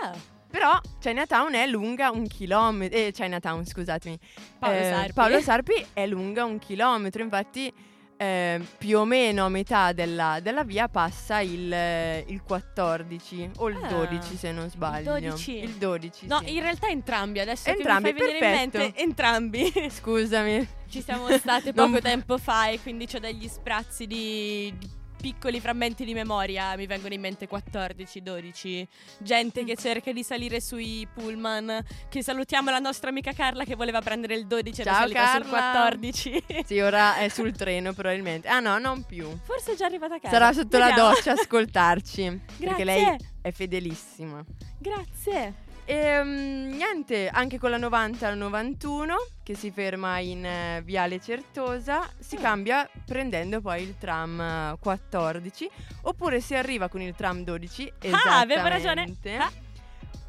Ah, 0.00 0.14
Però 0.48 0.80
Chinatown 1.00 1.54
è 1.54 1.66
lunga 1.66 2.12
un 2.12 2.28
chilometro. 2.28 2.96
Eh, 2.96 3.10
Chinatown, 3.12 3.66
scusatemi. 3.66 4.16
Paolo 4.60 4.78
Eh, 4.78 4.84
Sarpi. 4.84 5.12
Paolo 5.12 5.40
Sarpi 5.40 5.86
è 5.92 6.06
lunga 6.06 6.44
un 6.44 6.60
chilometro, 6.60 7.20
infatti 7.20 7.72
eh, 8.16 8.60
più 8.78 8.98
o 8.98 9.04
meno 9.04 9.44
a 9.46 9.48
metà 9.48 9.92
della, 9.92 10.38
della 10.40 10.64
via 10.64 10.88
passa 10.88 11.40
il, 11.40 11.72
eh, 11.72 12.24
il 12.28 12.42
14 12.42 13.50
o 13.56 13.68
il 13.68 13.78
Ah, 13.82 13.88
12 13.88 14.36
se 14.36 14.52
non 14.52 14.68
sbaglio. 14.70 15.18
12. 15.18 15.58
Il 15.62 15.70
12. 15.74 16.26
No, 16.26 16.40
sì. 16.44 16.54
in 16.54 16.60
realtà 16.62 16.88
entrambi, 16.88 17.40
adesso 17.40 17.68
Entrambi, 17.68 18.08
che 18.08 18.12
mi 18.14 18.18
fai 18.20 18.28
venire 18.28 18.46
perfetto. 18.46 18.76
in 18.76 18.82
mente 18.82 19.00
entrambi. 19.00 19.72
Scusami. 19.90 20.68
Ci 20.88 21.02
siamo 21.02 21.28
state 21.36 21.72
Non- 21.74 21.90
poco 21.90 22.00
tempo 22.02 22.38
fa 22.38 22.68
e 22.68 22.80
quindi 22.80 23.08
ho 23.14 23.18
degli 23.18 23.48
sprazzi 23.48 24.06
di, 24.06 24.72
di 24.78 24.88
piccoli 25.24 25.58
frammenti 25.58 26.04
di 26.04 26.12
memoria, 26.12 26.76
mi 26.76 26.84
vengono 26.84 27.14
in 27.14 27.20
mente 27.22 27.48
14, 27.48 28.22
12, 28.22 28.88
gente 29.20 29.64
che 29.64 29.74
cerca 29.74 30.12
di 30.12 30.22
salire 30.22 30.60
sui 30.60 31.08
pullman, 31.14 31.82
che 32.10 32.22
salutiamo 32.22 32.70
la 32.70 32.78
nostra 32.78 33.08
amica 33.08 33.32
Carla 33.32 33.64
che 33.64 33.74
voleva 33.74 34.02
prendere 34.02 34.34
il 34.34 34.46
12 34.46 34.82
ed 34.82 34.86
è 34.86 34.90
Ciao, 34.90 34.98
salita 34.98 35.32
sul 35.32 35.42
Carla. 35.44 35.70
14. 35.72 36.44
Sì, 36.66 36.78
ora 36.80 37.16
è 37.16 37.28
sul 37.30 37.56
treno 37.56 37.94
probabilmente. 37.94 38.48
Ah 38.48 38.60
no, 38.60 38.76
non 38.78 39.04
più. 39.04 39.26
Forse 39.44 39.72
è 39.72 39.76
già 39.76 39.86
arrivata 39.86 40.18
Carla. 40.18 40.28
Sarà 40.28 40.52
sotto 40.52 40.76
la 40.76 40.88
Vediamo. 40.88 41.08
doccia 41.08 41.30
a 41.30 41.34
ascoltarci. 41.40 42.40
Perché 42.58 42.84
lei 42.84 43.04
Grazie. 43.04 43.28
è 43.40 43.50
fedelissima. 43.50 44.44
Grazie. 44.78 45.54
E 45.86 46.22
mm, 46.24 46.72
niente, 46.72 47.28
anche 47.28 47.58
con 47.58 47.70
la 47.70 47.76
90 47.76 48.26
al 48.26 48.36
91 48.38 49.14
che 49.42 49.54
si 49.54 49.70
ferma 49.70 50.18
in 50.18 50.44
eh, 50.44 50.80
Viale 50.82 51.20
Certosa, 51.20 52.08
si 52.18 52.36
Mm. 52.38 52.40
cambia 52.40 52.88
prendendo 53.04 53.60
poi 53.60 53.82
il 53.82 53.96
tram 53.98 54.40
eh, 54.40 54.76
14 54.80 55.70
oppure 56.02 56.40
si 56.40 56.54
arriva 56.54 56.88
con 56.88 57.02
il 57.02 57.14
tram 57.14 57.44
12 57.44 57.92
Ah, 58.12 58.40
avevo 58.40 58.66
ragione. 58.66 59.14
Ah. 59.36 59.50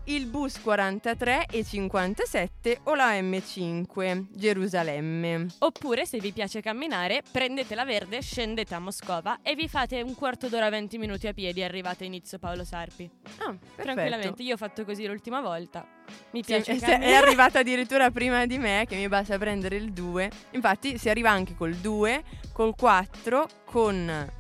Il 0.06 0.28
bus 0.28 0.60
43 0.62 1.48
e 1.52 1.64
57 1.64 2.80
o 2.84 2.94
la 2.96 3.12
M5 3.20 4.26
Gerusalemme. 4.32 5.48
Oppure, 5.60 6.06
se 6.06 6.20
vi 6.20 6.32
piace 6.32 6.62
camminare, 6.62 7.24
prendete 7.32 7.74
la 7.76 7.86
verde, 7.86 8.22
scendete 8.22 8.76
a 8.76 8.80
Moscova 8.80 9.40
e 9.42 9.56
vi 9.56 9.68
fate 9.68 10.02
un 10.02 10.14
quarto 10.16 10.48
d'ora, 10.48 10.70
20 10.70 10.98
minuti 10.98 11.28
a 11.28 11.34
piedi 11.34 11.62
e 11.62 11.64
arrivate 11.64 12.04
a 12.04 12.08
inizio 12.08 12.38
Paolo 12.38 12.64
Sarpi. 12.64 13.10
Ah, 13.40 13.56
perfetto. 13.56 13.82
Tranquillamente, 13.82 14.44
io 14.44 14.54
ho 14.54 14.58
fatto 14.58 14.86
così 14.86 15.06
l'ultima 15.08 15.42
volta. 15.42 15.86
Mi 16.32 16.42
Sì, 16.44 16.54
piace 16.54 16.78
se- 16.78 17.00
è 17.00 17.14
arrivata 17.14 17.60
addirittura 17.66 18.12
prima 18.12 18.46
di 18.46 18.58
me 18.60 18.86
che 18.88 18.96
mi 18.96 19.08
basta 19.08 19.38
prendere 19.40 19.76
il 19.78 19.92
2. 19.92 20.30
Infatti 20.52 20.98
si 20.98 21.10
arriva 21.10 21.32
anche 21.32 21.56
col 21.56 21.74
2, 21.76 22.24
col 22.54 22.76
4, 22.76 23.48
con 23.66 24.32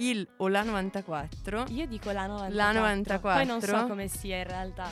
il 0.00 0.26
o 0.38 0.48
la 0.48 0.62
94 0.62 1.64
Io 1.68 1.86
dico 1.86 2.10
la 2.10 2.26
94. 2.26 2.54
La 2.56 2.72
94. 2.72 3.30
Poi 3.30 3.46
non 3.46 3.60
so 3.60 3.86
come 3.86 4.08
sia 4.08 4.38
in 4.38 4.44
realtà. 4.44 4.88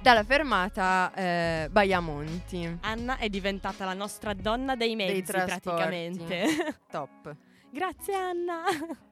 dalla 0.00 0.22
fermata 0.24 1.12
eh, 1.14 1.68
Baiamonti. 1.70 2.78
Anna 2.82 3.18
è 3.18 3.28
diventata 3.28 3.84
la 3.84 3.94
nostra 3.94 4.32
donna 4.34 4.74
dei 4.76 4.94
mezzi 4.96 5.22
trasporti. 5.22 5.60
praticamente. 5.60 6.76
Top. 6.90 7.36
Grazie 7.70 8.14
Anna. 8.14 8.62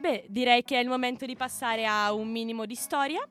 Beh, 0.00 0.24
direi 0.28 0.62
che 0.64 0.76
è 0.78 0.82
il 0.82 0.88
momento 0.88 1.26
di 1.26 1.36
passare 1.36 1.86
a 1.86 2.12
un 2.12 2.28
minimo 2.30 2.66
di 2.66 2.74
storia. 2.74 3.26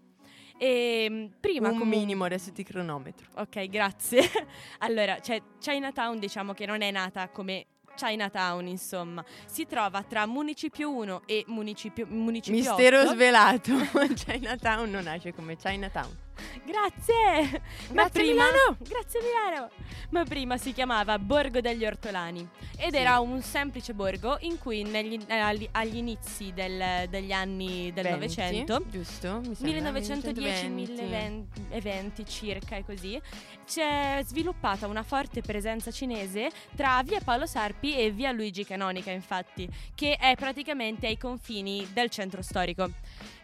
E 0.58 1.31
prima 1.39 1.70
Un 1.70 1.77
comunque- 1.79 1.98
minimo 1.98 2.24
adesso 2.25 2.51
ti 2.51 2.63
cronometro. 2.63 3.27
Ok, 3.38 3.67
grazie. 3.67 4.22
allora, 4.79 5.20
cioè, 5.20 5.41
Chinatown 5.60 6.20
diciamo 6.20 6.53
che 6.53 6.67
non 6.67 6.81
è 6.81 6.91
nata 6.91 7.27
come 7.29 7.65
Chinatown, 7.95 8.67
insomma. 8.67 9.24
Si 9.45 9.65
trova 9.65 10.03
tra 10.03 10.25
Municipio 10.25 10.91
1 10.91 11.21
e 11.25 11.43
Municipio, 11.48 12.05
municipio 12.07 12.60
Mistero 12.60 13.01
8. 13.01 13.10
svelato. 13.12 13.71
Chinatown 14.13 14.89
non 14.89 15.03
nasce 15.03 15.33
come 15.33 15.55
Chinatown. 15.55 16.29
Grazie! 16.65 17.61
Ma 17.89 18.03
Grazie, 18.03 18.21
prima, 18.21 18.45
Milano! 18.45 18.77
Grazie 18.79 19.19
Milano! 19.21 19.69
Ma 20.09 20.23
prima 20.25 20.57
si 20.57 20.73
chiamava 20.73 21.17
Borgo 21.19 21.61
degli 21.61 21.85
Ortolani 21.85 22.47
ed 22.77 22.93
Sì. 22.93 23.00
era 23.00 23.19
un 23.19 23.41
semplice 23.41 23.93
borgo 23.93 24.38
in 24.41 24.57
cui 24.57 24.83
negli- 24.83 25.19
agli, 25.29 25.67
agli 25.71 25.95
inizi 25.97 26.51
del- 26.53 27.07
degli 27.09 27.31
anni 27.31 27.91
del 27.93 28.03
20, 28.03 28.09
Novecento 28.11 28.83
Giusto? 28.89 29.41
Mi 29.45 29.55
sembra 29.55 29.91
1910-1920 29.91 32.25
circa 32.27 32.75
e 32.75 32.83
così, 32.85 33.21
si 33.63 33.79
è 33.81 34.21
sviluppata 34.25 34.88
una 34.88 35.03
forte 35.03 35.41
presenza 35.41 35.91
cinese 35.91 36.50
tra 36.75 37.01
via 37.03 37.19
Paolo 37.23 37.45
Sarpi 37.45 37.95
e 37.95 38.11
via 38.11 38.31
Luigi 38.31 38.65
Canonica, 38.65 39.11
infatti, 39.11 39.69
che 39.95 40.15
è 40.15 40.35
praticamente 40.35 41.07
ai 41.07 41.17
confini 41.17 41.88
del 41.93 42.09
centro 42.09 42.41
storico. 42.41 42.89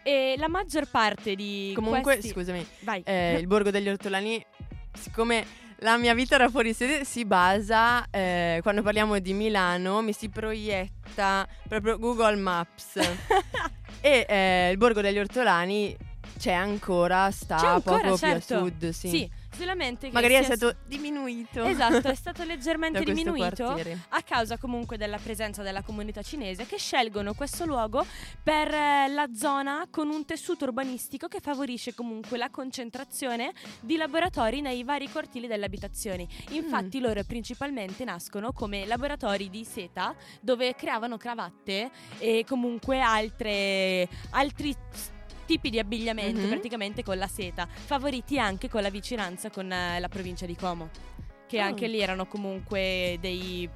E 0.07 0.35
la 0.37 0.47
maggior 0.47 0.87
parte 0.89 1.35
di 1.35 1.73
Comunque, 1.75 2.01
questi... 2.13 2.29
scusami, 2.29 2.65
eh, 3.03 3.39
il 3.39 3.45
Borgo 3.45 3.71
degli 3.71 3.89
Ortolani, 3.89 4.41
siccome 4.93 5.45
la 5.79 5.97
mia 5.97 6.13
vita 6.13 6.35
era 6.35 6.47
fuori 6.47 6.73
sede, 6.73 7.03
si 7.03 7.25
basa, 7.25 8.09
eh, 8.09 8.59
quando 8.61 8.83
parliamo 8.83 9.19
di 9.19 9.33
Milano, 9.33 10.01
mi 10.01 10.13
si 10.13 10.29
proietta 10.29 11.45
proprio 11.67 11.99
Google 11.99 12.37
Maps. 12.37 12.95
e 13.99 14.25
eh, 14.29 14.69
il 14.71 14.77
Borgo 14.77 15.01
degli 15.01 15.19
Ortolani 15.19 15.93
c'è 16.39 16.53
ancora, 16.53 17.29
sta 17.29 17.57
C'è 17.57 17.67
ancora, 17.67 17.99
poco 18.03 18.17
certo. 18.17 18.45
più 18.45 18.55
a 18.55 18.59
sud, 18.59 18.89
sì. 18.91 19.09
Sì, 19.09 19.31
solamente 19.57 20.07
che 20.07 20.13
Magari 20.13 20.35
è 20.35 20.43
stato 20.43 20.75
diminuito. 20.85 21.63
Esatto, 21.63 22.07
è 22.07 22.15
stato 22.15 22.43
leggermente 22.43 23.03
diminuito 23.03 23.63
quartiere. 23.63 23.99
a 24.09 24.21
causa 24.21 24.57
comunque 24.57 24.97
della 24.97 25.17
presenza 25.17 25.63
della 25.63 25.81
comunità 25.81 26.21
cinese 26.21 26.65
che 26.65 26.77
scelgono 26.77 27.33
questo 27.33 27.65
luogo 27.65 28.05
per 28.43 28.73
eh, 28.73 29.07
la 29.09 29.27
zona 29.33 29.87
con 29.89 30.09
un 30.09 30.25
tessuto 30.25 30.65
urbanistico 30.65 31.27
che 31.27 31.39
favorisce 31.39 31.93
comunque 31.93 32.37
la 32.37 32.49
concentrazione 32.49 33.51
di 33.81 33.97
laboratori 33.97 34.61
nei 34.61 34.83
vari 34.83 35.09
cortili 35.09 35.47
delle 35.47 35.65
abitazioni. 35.65 36.27
Mm. 36.51 36.55
Infatti 36.55 36.99
loro 36.99 37.23
principalmente 37.23 38.03
nascono 38.03 38.53
come 38.53 38.85
laboratori 38.85 39.49
di 39.49 39.63
seta 39.63 40.15
dove 40.39 40.75
creavano 40.75 41.17
cravatte 41.17 41.89
e 42.19 42.45
comunque 42.47 42.99
altre, 42.99 44.07
altri 44.31 44.75
tipi 45.47 45.71
di 45.71 45.79
abbigliamento 45.79 46.41
Mhm. 46.41 46.49
praticamente 46.49 47.01
con 47.03 47.17
la 47.17 47.27
seta, 47.27 47.67
favoriti 47.67 48.37
anche 48.37 48.69
con 48.69 48.83
la 48.83 48.89
vicinanza 48.91 49.49
con 49.49 49.71
eh, 49.71 49.99
la 49.99 50.09
provincia 50.09 50.45
di 50.45 50.55
Como, 50.55 50.89
che 51.47 51.59
Oh. 51.59 51.63
anche 51.63 51.87
lì 51.87 51.99
erano 52.01 52.27
comunque 52.27 53.17
dei 53.19 53.67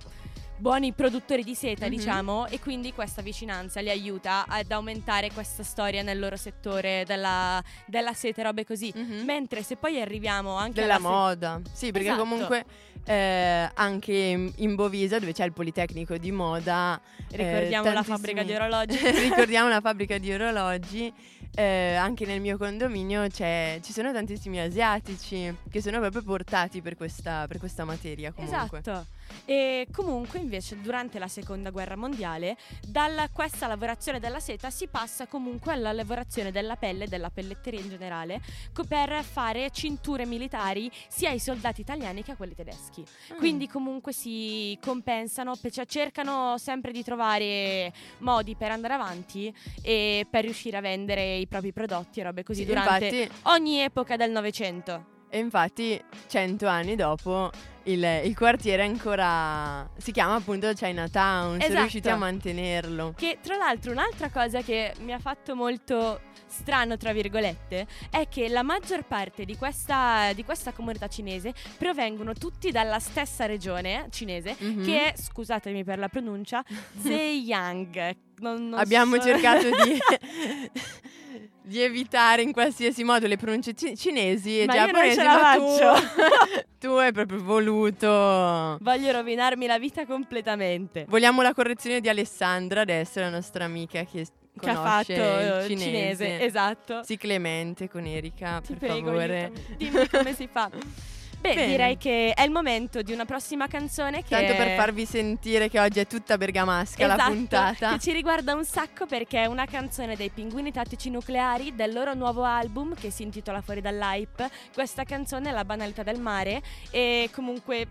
buoni 0.61 0.93
produttori 0.93 1.43
di 1.43 1.55
seta, 1.55 1.85
Mhm. 1.87 1.91
diciamo, 1.91 2.45
e 2.47 2.59
quindi 2.59 2.93
questa 2.93 3.23
vicinanza 3.23 3.81
li 3.81 3.89
aiuta 3.89 4.45
ad 4.47 4.69
aumentare 4.71 5.31
questa 5.31 5.63
storia 5.63 6.03
nel 6.03 6.19
loro 6.19 6.37
settore 6.37 7.03
della, 7.07 7.61
della 7.87 8.13
seta 8.13 8.41
e 8.41 8.43
robe 8.43 8.63
così. 8.63 8.93
Mhm. 8.95 9.23
Mentre 9.25 9.63
se 9.63 9.75
poi 9.75 9.99
arriviamo 9.99 10.53
anche 10.55 10.79
Della 10.81 10.95
alla 10.95 11.03
se- 11.03 11.09
moda. 11.09 11.61
Sì, 11.73 11.91
perché 11.91 12.09
Esatto. 12.09 12.21
comunque 12.23 12.65
eh, 13.05 13.67
anche 13.73 14.13
in- 14.55 14.75
Bovisa, 14.75 15.17
dove 15.17 15.33
c'è 15.33 15.43
il 15.45 15.53
Politecnico 15.53 16.15
di 16.17 16.31
moda, 16.31 17.01
eh, 17.31 17.35
ricordiamo 17.37 17.85
la 17.85 17.93
tantissimi- 18.03 18.15
fabbrica 18.17 18.43
di 18.43 18.53
orologi. 18.53 18.97
ricordiamo 19.29 19.69
la 19.69 19.81
fabbrica 19.81 20.17
di 20.19 20.31
orologi. 20.31 21.13
eh, 21.53 21.95
anche 21.95 22.25
nel 22.25 22.39
mio 22.39 22.57
condominio 22.57 23.27
c'è- 23.27 23.79
ci 23.83 23.91
sono 23.91 24.13
tantissimi 24.13 24.61
asiatici 24.61 25.53
che 25.69 25.81
sono 25.81 25.99
proprio 25.99 26.21
portati 26.23 26.81
per 26.81 26.95
questa, 26.95 27.45
per 27.45 27.57
questa 27.57 27.83
materia 27.83 28.31
comunque. 28.31 28.79
Esatto. 28.79 29.05
E 29.45 29.87
comunque 29.91 30.39
invece 30.39 30.79
durante 30.79 31.19
la 31.19 31.27
seconda 31.27 31.69
guerra 31.69 31.95
mondiale 31.95 32.57
da 32.87 33.09
questa 33.31 33.67
lavorazione 33.67 34.19
della 34.19 34.39
seta 34.39 34.69
si 34.69 34.87
passa 34.87 35.27
comunque 35.27 35.73
alla 35.73 35.91
lavorazione 35.91 36.51
della 36.51 36.75
pelle 36.75 37.05
e 37.05 37.07
della 37.07 37.29
pelletteria 37.29 37.79
in 37.79 37.89
generale 37.89 38.39
per 38.87 39.23
fare 39.23 39.69
cinture 39.71 40.25
militari 40.25 40.89
sia 41.07 41.29
ai 41.29 41.39
soldati 41.39 41.81
italiani 41.81 42.23
che 42.23 42.31
a 42.31 42.35
quelli 42.35 42.55
tedeschi. 42.55 43.03
Ah. 43.29 43.35
Quindi 43.35 43.67
comunque 43.67 44.11
si 44.13 44.77
compensano, 44.81 45.55
pe- 45.55 45.71
cioè 45.71 45.85
cercano 45.85 46.57
sempre 46.57 46.91
di 46.91 47.03
trovare 47.03 47.93
modi 48.19 48.55
per 48.55 48.71
andare 48.71 48.93
avanti 48.93 49.53
e 49.81 50.25
per 50.29 50.43
riuscire 50.43 50.77
a 50.77 50.81
vendere 50.81 51.35
i 51.37 51.47
propri 51.47 51.71
prodotti 51.71 52.19
e 52.19 52.23
robe 52.23 52.43
così 52.43 52.61
Sì, 52.61 52.65
durante 52.67 53.05
infatti, 53.05 53.39
ogni 53.43 53.79
epoca 53.81 54.15
del 54.15 54.31
Novecento. 54.31 55.05
e 55.29 55.37
infatti, 55.39 56.01
cento 56.27 56.67
anni 56.67 56.95
dopo, 56.95 57.49
il, 57.83 58.21
il 58.25 58.35
quartiere 58.35 58.83
ancora 58.83 59.89
si 59.97 60.11
chiama 60.11 60.35
appunto 60.35 60.71
Chinatown. 60.73 61.55
Esatto. 61.55 61.67
Sono 61.67 61.79
riusciti 61.81 62.09
a 62.09 62.15
mantenerlo. 62.15 63.13
Che 63.17 63.37
tra 63.41 63.55
l'altro 63.57 63.91
un'altra 63.91 64.29
cosa 64.29 64.61
che 64.61 64.93
mi 65.01 65.13
ha 65.13 65.19
fatto 65.19 65.55
molto 65.55 66.21
strano, 66.47 66.97
tra 66.97 67.13
virgolette, 67.13 67.87
è 68.09 68.27
che 68.27 68.49
la 68.49 68.61
maggior 68.61 69.03
parte 69.03 69.45
di 69.45 69.55
questa, 69.55 70.33
di 70.33 70.43
questa 70.43 70.73
comunità 70.73 71.07
cinese 71.07 71.53
provengono 71.77 72.33
tutti 72.33 72.71
dalla 72.71 72.99
stessa 72.99 73.45
regione 73.45 74.07
cinese, 74.11 74.55
Mhm. 74.59 74.83
che 74.83 75.11
è, 75.11 75.13
scusatemi 75.17 75.83
per 75.85 75.97
la 75.97 76.09
pronuncia, 76.09 76.63
Zhejiang. 77.01 78.15
Non- 78.41 78.69
non 78.69 78.79
Abbiamo 78.79 79.15
so- 79.15 79.21
cercato 79.21 79.69
di 79.69 79.97
di 81.63 81.79
evitare 81.81 82.41
in 82.41 82.51
qualsiasi 82.51 83.03
modo 83.03 83.27
le 83.27 83.37
pronunce 83.37 83.73
ci- 83.73 83.95
cinesi 83.95 84.61
e 84.61 84.65
Ma 84.65 84.73
io 84.73 84.79
non 84.81 84.87
giapponesi, 84.91 85.17
ce 85.17 85.23
la 85.23 85.33
ma 85.41 85.55
tu, 85.55 85.67
faccio. 85.77 86.65
tu 86.79 86.87
hai 86.93 87.11
proprio 87.11 87.43
voluto. 87.43 88.77
Voglio 88.81 89.11
rovinarmi 89.11 89.65
la 89.67 89.77
vita 89.79 90.05
completamente. 90.05 91.05
Vogliamo 91.07 91.41
la 91.41 91.53
correzione 91.53 92.01
di 92.01 92.09
Alessandra 92.09 92.81
adesso, 92.81 93.19
la 93.19 93.29
nostra 93.29 93.65
amica 93.65 94.03
che, 94.03 94.25
Che 94.59 94.69
ha 94.69 94.75
fatto 94.75 95.11
il 95.11 95.17
eh, 95.19 95.63
cinese. 95.67 95.77
cinese, 95.77 96.41
esatto. 96.43 97.03
Sì, 97.03 97.17
Clemente 97.17 97.87
con 97.89 98.05
Erika, 98.05 98.59
Ti 98.61 98.73
per 98.75 98.77
prego, 98.89 99.07
favore. 99.07 99.43
aiutami. 99.45 99.75
dimmi 99.77 100.09
come 100.09 100.33
si 100.33 100.47
fa. 100.51 100.69
Beh, 101.41 101.55
Bene. 101.55 101.67
direi 101.67 101.97
che 101.97 102.33
è 102.35 102.43
il 102.43 102.51
momento 102.51 103.01
di 103.01 103.11
una 103.13 103.25
prossima 103.25 103.65
canzone 103.65 104.21
che 104.21 104.29
Tanto 104.29 104.53
per 104.53 104.75
farvi 104.75 105.05
sentire 105.07 105.69
che 105.69 105.79
oggi 105.79 105.99
è 105.99 106.05
tutta 106.05 106.37
bergamasca 106.37 107.07
la 107.07 107.15
Esatto, 107.15 107.31
puntata. 107.31 107.91
Che 107.93 107.99
ci 107.99 108.11
riguarda 108.11 108.53
un 108.53 108.63
sacco 108.63 109.07
perché 109.07 109.41
è 109.41 109.45
una 109.47 109.65
canzone 109.65 110.15
dei 110.15 110.29
Pinguini 110.29 110.71
Tattici 110.71 111.09
Nucleari 111.09 111.73
del 111.73 111.93
loro 111.93 112.13
nuovo 112.13 112.43
album 112.43 112.93
che 112.93 113.09
si 113.09 113.23
intitola 113.23 113.61
Fuori 113.61 113.81
dall'hype. 113.81 114.51
Questa 114.71 115.03
canzone 115.03 115.49
è 115.49 115.51
La 115.51 115.65
banalità 115.65 116.03
del 116.03 116.19
mare 116.19 116.61
e 116.91 117.27
comunque 117.33 117.87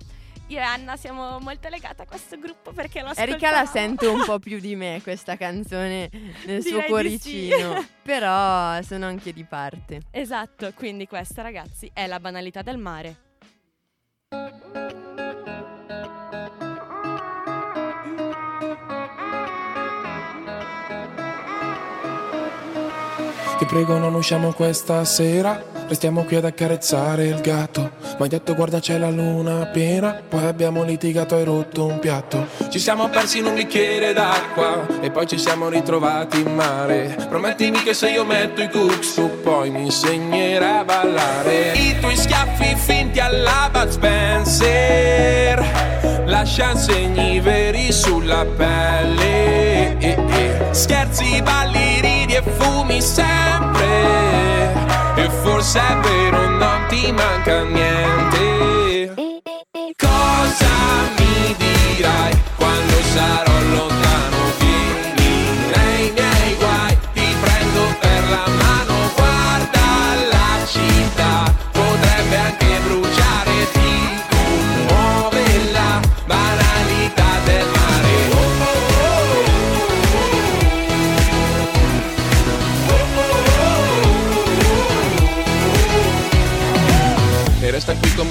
io 0.47 0.59
e 0.59 0.63
Anna 0.63 0.97
siamo 0.97 1.41
molto 1.41 1.69
legate 1.69 2.03
a 2.03 2.07
questo 2.07 2.39
gruppo 2.39 2.71
perché 2.71 3.01
lo 3.01 3.09
ascoltavo. 3.09 3.31
Erika 3.33 3.51
la 3.51 3.67
sente 3.67 4.07
un 4.07 4.23
po' 4.25 4.39
più 4.41 4.61
di 4.61 4.77
me 4.77 5.01
questa 5.03 5.37
canzone 5.37 6.09
nel 6.45 6.63
suo 6.63 6.71
Direi 6.71 6.83
di 6.83 6.89
cuoricino, 6.89 7.81
sì. 7.81 7.87
però 8.03 8.81
sono 8.83 9.07
anche 9.07 9.33
di 9.33 9.43
parte. 9.45 10.03
Esatto, 10.13 10.73
quindi 10.75 11.09
questa 11.09 11.43
ragazzi 11.43 11.91
è 11.93 12.07
La 12.07 12.21
banalità 12.21 12.63
del 12.63 12.79
mare. 12.79 13.29
Ti 23.61 23.67
prego 23.67 23.99
non 23.99 24.15
usciamo 24.15 24.53
questa 24.53 25.05
sera. 25.05 25.63
Restiamo 25.89 26.23
qui 26.23 26.37
ad 26.37 26.45
accarezzare 26.45 27.27
il 27.27 27.41
gatto 27.41 28.00
Ma 28.21 28.27
hai 28.27 28.33
detto 28.33 28.55
guarda 28.55 28.81
c'è 28.81 28.99
la 28.99 29.09
luna 29.09 29.65
piena. 29.73 30.21
Poi 30.29 30.45
abbiamo 30.45 30.83
litigato 30.83 31.39
e 31.39 31.45
rotto 31.45 31.87
un 31.87 31.99
piatto. 32.01 32.49
Ci 32.69 32.79
siamo 32.79 33.09
persi 33.09 33.39
in 33.39 33.47
un 33.47 33.55
bicchiere 33.55 34.13
d'acqua 34.13 34.87
E 35.01 35.11
poi 35.11 35.27
ci 35.27 35.39
siamo 35.39 35.71
ritrovati 35.71 36.41
in 36.41 36.55
mare. 36.55 37.17
Promettimi 37.31 37.83
che 37.83 37.95
se 37.95 38.11
io 38.11 38.27
metto 38.27 38.61
i 38.61 38.69
Tu 38.69 39.41
poi 39.41 39.71
mi 39.71 39.85
insegnerai 39.85 40.81
a 40.81 40.85
ballare. 40.85 41.73
I 41.73 41.99
tuoi 41.99 42.15
schiaffi 42.15 42.77
finti 42.77 43.21
alla 43.21 43.71
Bud 43.73 43.89
Spencer. 43.89 45.65
Lascia 46.27 46.77
segni 46.77 47.41
veri 47.41 47.91
sulla 47.91 48.45
pelle. 48.45 49.97
Eh, 49.97 50.19
eh. 50.29 50.69
Scherzi, 50.73 51.41
balli, 51.41 52.03
ridi 52.03 52.35
e 52.35 52.43
fumi 52.43 53.01
sempre. 53.01 53.89
E 55.15 55.31
forse 55.41 55.79
è 55.79 55.97
vero 56.03 56.51
non 56.51 56.85
ti 56.89 57.11
manca 57.13 57.63
niente 57.65 58.00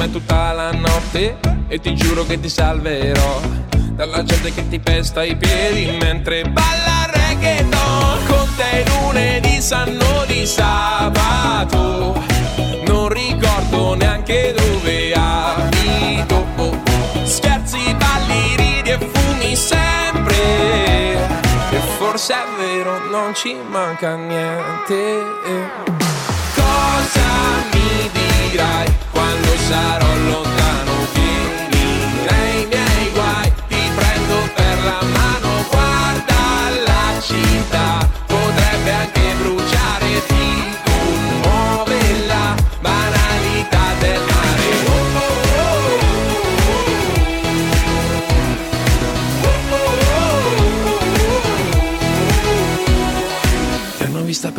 tutta 0.10 0.52
la 0.54 0.72
notte 0.72 1.38
E 1.68 1.80
ti 1.80 1.96
giuro 1.96 2.26
che 2.26 2.40
ti 2.40 2.50
salverò 2.50 3.42
Dalla 3.94 4.24
gente 4.24 4.54
che 4.54 4.68
ti 4.68 4.80
pesta 4.80 5.24
i 5.24 5.36
piedi 5.36 5.98
Mentre 6.00 6.44
balla 6.44 7.00
reggaeton. 7.40 8.26
Con 8.28 8.48
te 8.56 8.86
lunedì 8.88 9.62
sanno 9.62 10.26
di 10.28 10.46
sabato. 10.46 12.22
Non 12.86 13.10
ricordo 13.10 13.96
neanche 13.96 14.54
dove 14.56 15.14
abito 15.14 16.46
Scherzi, 17.24 17.96
balli, 17.96 18.56
ridi 18.56 18.90
e 18.90 18.98
fumi 19.12 19.56
sempre. 19.56 20.38
E 21.72 21.80
forse 21.98 22.34
è 22.34 22.46
vero 22.58 23.10
non 23.10 23.34
ci 23.34 23.56
manca 23.70 24.16
niente. 24.16 25.24
Cosa 26.56 27.22
mi 27.72 28.10
dirai 28.12 28.88
cuando 29.30 29.54
usaron 29.54 30.32
los 30.32 30.59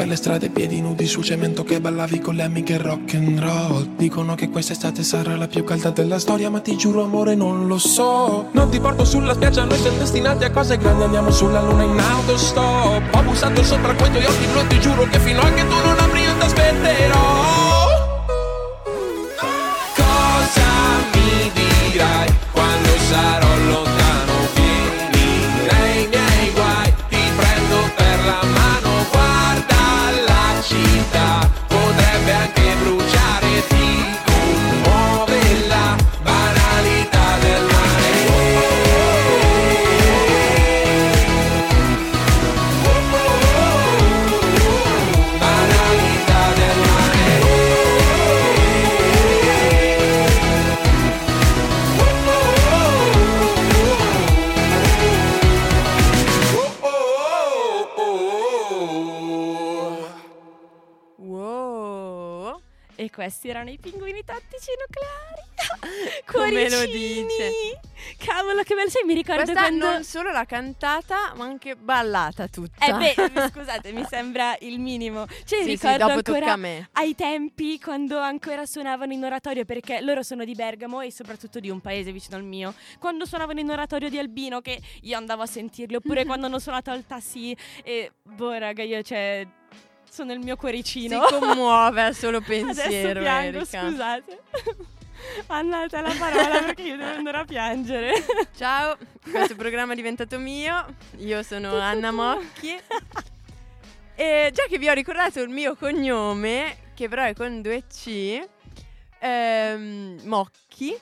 per 0.01 0.09
le 0.09 0.17
strade 0.17 0.49
piedi 0.49 0.81
nudi 0.81 1.07
sul 1.07 1.23
cemento 1.23 1.63
che 1.63 1.79
ballavi 1.79 2.21
con 2.21 2.35
le 2.35 2.43
amiche 2.43 2.79
rock 2.79 3.17
and 3.17 3.39
roll. 3.39 3.97
Dicono 3.97 4.35
che 4.35 4.49
quest'estate 4.49 5.03
sarà 5.03 5.37
la 5.37 5.47
più 5.47 5.63
calda 5.63 5.91
della 5.91 6.19
storia 6.19 6.49
ma 6.49 6.61
ti 6.61 6.75
giuro 6.75 7.03
amore 7.03 7.35
non 7.35 7.67
lo 7.67 7.77
so. 7.77 8.49
Non 8.53 8.71
ti 8.71 8.81
porto 8.81 9.05
sulla 9.05 9.35
spiaggia, 9.35 9.65
noi 9.65 9.77
siamo 9.77 9.99
destinati 9.99 10.45
a 10.45 10.51
cose 10.51 10.79
grandi 10.79 11.03
Andiamo 11.03 11.31
sulla 11.31 11.61
luna 11.61 11.83
in 11.83 11.99
autostop 11.99 13.15
Ho 13.15 13.23
bussato 13.23 13.63
sopra 13.63 13.95
quei 13.95 14.11
tuoi 14.11 14.25
occhi 14.25 14.47
blu 14.47 14.67
ti 14.69 14.81
giuro 14.81 15.05
che 15.05 15.19
fino 15.19 15.41
a 15.43 15.51
che 15.51 15.67
tu 15.69 15.75
non 15.85 15.99
apri 15.99 16.21
io 16.23 16.35
ti 16.39 16.45
aspetterò 16.47 17.60
questi 63.31 63.49
erano 63.49 63.71
i 63.71 63.79
pinguini 63.79 64.25
tattici 64.25 64.73
nucleari. 64.81 66.25
Come 66.27 66.69
lo 66.69 66.85
dice? 66.85 67.81
Cavolo, 68.19 68.65
che 68.65 68.75
bello. 68.75 68.91
Sai, 68.91 69.05
mi 69.05 69.15
ricordo 69.15 69.45
Questa 69.45 69.61
quando... 69.61 69.89
non 69.89 70.03
solo 70.03 70.33
l'ha 70.33 70.45
cantata, 70.45 71.33
ma 71.37 71.45
anche 71.45 71.77
ballata 71.77 72.49
tutta. 72.49 72.85
Eh 72.85 72.93
beh, 72.93 73.49
scusate, 73.55 73.93
mi 73.93 74.05
sembra 74.09 74.57
il 74.61 74.81
minimo. 74.81 75.27
Cioè, 75.27 75.59
sì, 75.59 75.63
sì, 75.63 75.71
ricordo 75.71 75.99
dopo 75.99 76.13
ancora 76.15 76.39
tocca 76.41 76.53
a 76.53 76.57
me. 76.57 76.89
ai 76.95 77.15
tempi 77.15 77.79
quando 77.79 78.19
ancora 78.19 78.67
suonavano 78.67 79.13
in 79.13 79.23
oratorio, 79.23 79.65
perché 79.65 80.01
loro 80.01 80.25
sono 80.25 80.45
di 80.45 80.55
Bergamo 80.55 81.01
e 81.01 81.13
soprattutto 81.13 81.61
di 81.61 81.71
un 81.71 81.81
paese 81.81 82.11
vicino 82.11 82.37
al 82.37 82.45
mio. 82.45 82.75
Quando 82.99 83.27
suonavano 83.27 83.61
in 83.61 83.71
oratorio 83.71 84.09
di 84.09 84.19
Albino, 84.19 84.61
che 84.61 84.81
io 85.03 85.17
andavo 85.17 85.43
a 85.43 85.47
sentirli, 85.47 85.95
oppure 85.95 86.25
quando 86.27 86.47
hanno 86.47 86.59
suonato 86.59 86.91
al 86.91 87.07
Tassi. 87.07 87.57
E 87.85 88.11
boh, 88.25 88.59
raga, 88.59 88.83
io 88.83 89.01
cioè. 89.03 89.47
Sono 90.11 90.33
il 90.33 90.41
mio 90.41 90.57
cuoricino. 90.57 91.25
Si 91.25 91.35
commuove 91.39 92.03
al 92.03 92.15
solo 92.15 92.41
pensiero, 92.45 93.21
piango, 93.21 93.59
Erika. 93.59 93.89
scusate. 93.89 94.41
Anna, 95.49 95.87
te 95.87 96.01
la 96.01 96.15
parola 96.19 96.63
perché 96.65 96.83
io 96.83 96.97
devo 96.97 97.11
andare 97.11 97.39
a 97.39 97.45
piangere. 97.45 98.13
Ciao, 98.57 98.97
questo 99.31 99.55
programma 99.55 99.93
è 99.93 99.97
diventato 99.97 100.39
mio. 100.39 100.85
Io 101.19 101.43
sono 101.43 101.79
Anna 101.79 102.11
Mocchi. 102.11 102.77
E 104.17 104.51
già 104.53 104.65
che 104.69 104.79
vi 104.79 104.89
ho 104.89 104.93
ricordato 104.93 105.41
il 105.41 105.49
mio 105.49 105.77
cognome, 105.77 106.77
che 106.95 107.09
però 107.09 107.25
è 107.25 107.35
con 107.35 107.63
due 107.63 107.85
C, 107.87 108.43
ehm, 109.21 110.21
Mocchi, 110.25 110.99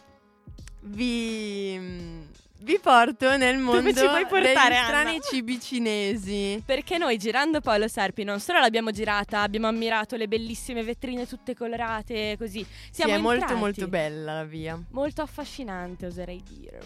vi 0.81 2.28
vi 2.61 2.79
porto 2.83 3.37
nel 3.37 3.59
mondo 3.59 3.93
ci 3.93 4.07
vuoi 4.07 4.27
portare, 4.27 4.43
degli 4.43 4.57
Anna? 4.57 4.85
strani 4.85 5.21
cibi 5.23 5.61
cinesi. 5.61 6.63
Perché 6.65 6.99
noi 6.99 7.17
girando 7.17 7.61
poi 7.61 7.77
allo 7.77 7.89
Serpi 7.89 8.25
non 8.25 8.41
solo 8.41 8.59
l'abbiamo 8.59 8.91
girata, 8.91 9.43
abbiamo 9.43 9.69
ammirato 9.69 10.17
le 10.17 10.27
bellissime 10.27 10.83
vetrine 10.83 11.27
tutte 11.27 11.55
colorate 11.55 12.37
così. 12.37 12.67
Siamo 12.91 13.13
sì, 13.13 13.19
è 13.19 13.21
molto 13.21 13.41
entrati. 13.41 13.61
molto 13.61 13.89
bella 13.89 14.35
la 14.35 14.45
via. 14.45 14.81
Molto 14.91 15.23
affascinante, 15.23 16.07
oserei 16.07 16.43
dire. 16.49 16.81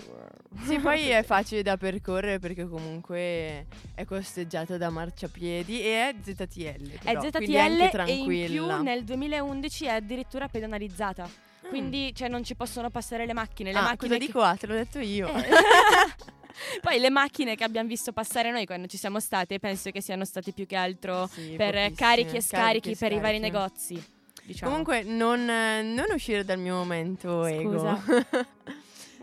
Sì, 0.64 0.78
poi 0.78 1.08
è 1.10 1.22
facile 1.22 1.62
da 1.62 1.76
percorrere 1.76 2.38
perché 2.38 2.68
comunque 2.68 3.66
è 3.94 4.04
costeggiato 4.04 4.76
da 4.76 4.90
marciapiedi 4.90 5.80
e 5.80 6.08
è 6.08 6.14
ZTL. 6.22 6.34
È 6.34 6.98
però, 7.02 7.20
anche 7.20 7.38
ZTL 7.38 7.98
e 8.06 8.14
in 8.14 8.46
più 8.46 8.82
nel 8.82 9.04
2011 9.04 9.86
è 9.86 9.90
addirittura 9.90 10.48
pedonalizzata. 10.48 11.50
Quindi 11.72 12.14
cioè, 12.14 12.28
non 12.28 12.44
ci 12.44 12.54
possono 12.54 12.90
passare 12.90 13.24
le 13.26 13.32
macchine. 13.32 13.72
Le 13.72 13.78
ah, 13.78 13.82
macchine 13.82 13.96
cosa 13.98 14.18
che- 14.18 14.26
dico? 14.26 14.40
Ah, 14.42 14.54
te 14.56 14.66
l'ho 14.66 14.74
detto 14.74 14.98
io. 14.98 15.28
Eh. 15.34 15.48
Poi 16.82 16.98
le 16.98 17.08
macchine 17.10 17.56
che 17.56 17.64
abbiamo 17.64 17.88
visto 17.88 18.12
passare 18.12 18.50
noi 18.50 18.66
quando 18.66 18.86
ci 18.86 18.98
siamo 18.98 19.20
state 19.20 19.58
penso 19.58 19.90
che 19.90 20.02
siano 20.02 20.24
state 20.26 20.52
più 20.52 20.66
che 20.66 20.76
altro 20.76 21.26
Sì, 21.26 21.54
per 21.56 21.92
carichi 21.94 22.36
e 22.36 22.42
scarichi 22.42 22.94
per 22.94 23.12
i 23.12 23.18
vari 23.18 23.38
scarichi. 23.38 23.40
negozi. 23.40 24.04
Diciamo. 24.44 24.70
Comunque 24.70 25.02
non, 25.02 25.44
non 25.44 26.06
uscire 26.12 26.44
dal 26.44 26.58
mio 26.58 26.74
momento 26.74 27.44
ego. 27.46 27.78
Scusa. 27.78 28.02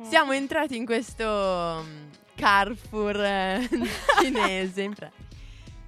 Siamo 0.09 0.31
entrati 0.31 0.75
in 0.77 0.85
questo 0.85 1.83
mm, 1.83 2.07
Carrefour 2.35 3.21
eh, 3.23 3.69
cinese. 4.21 4.89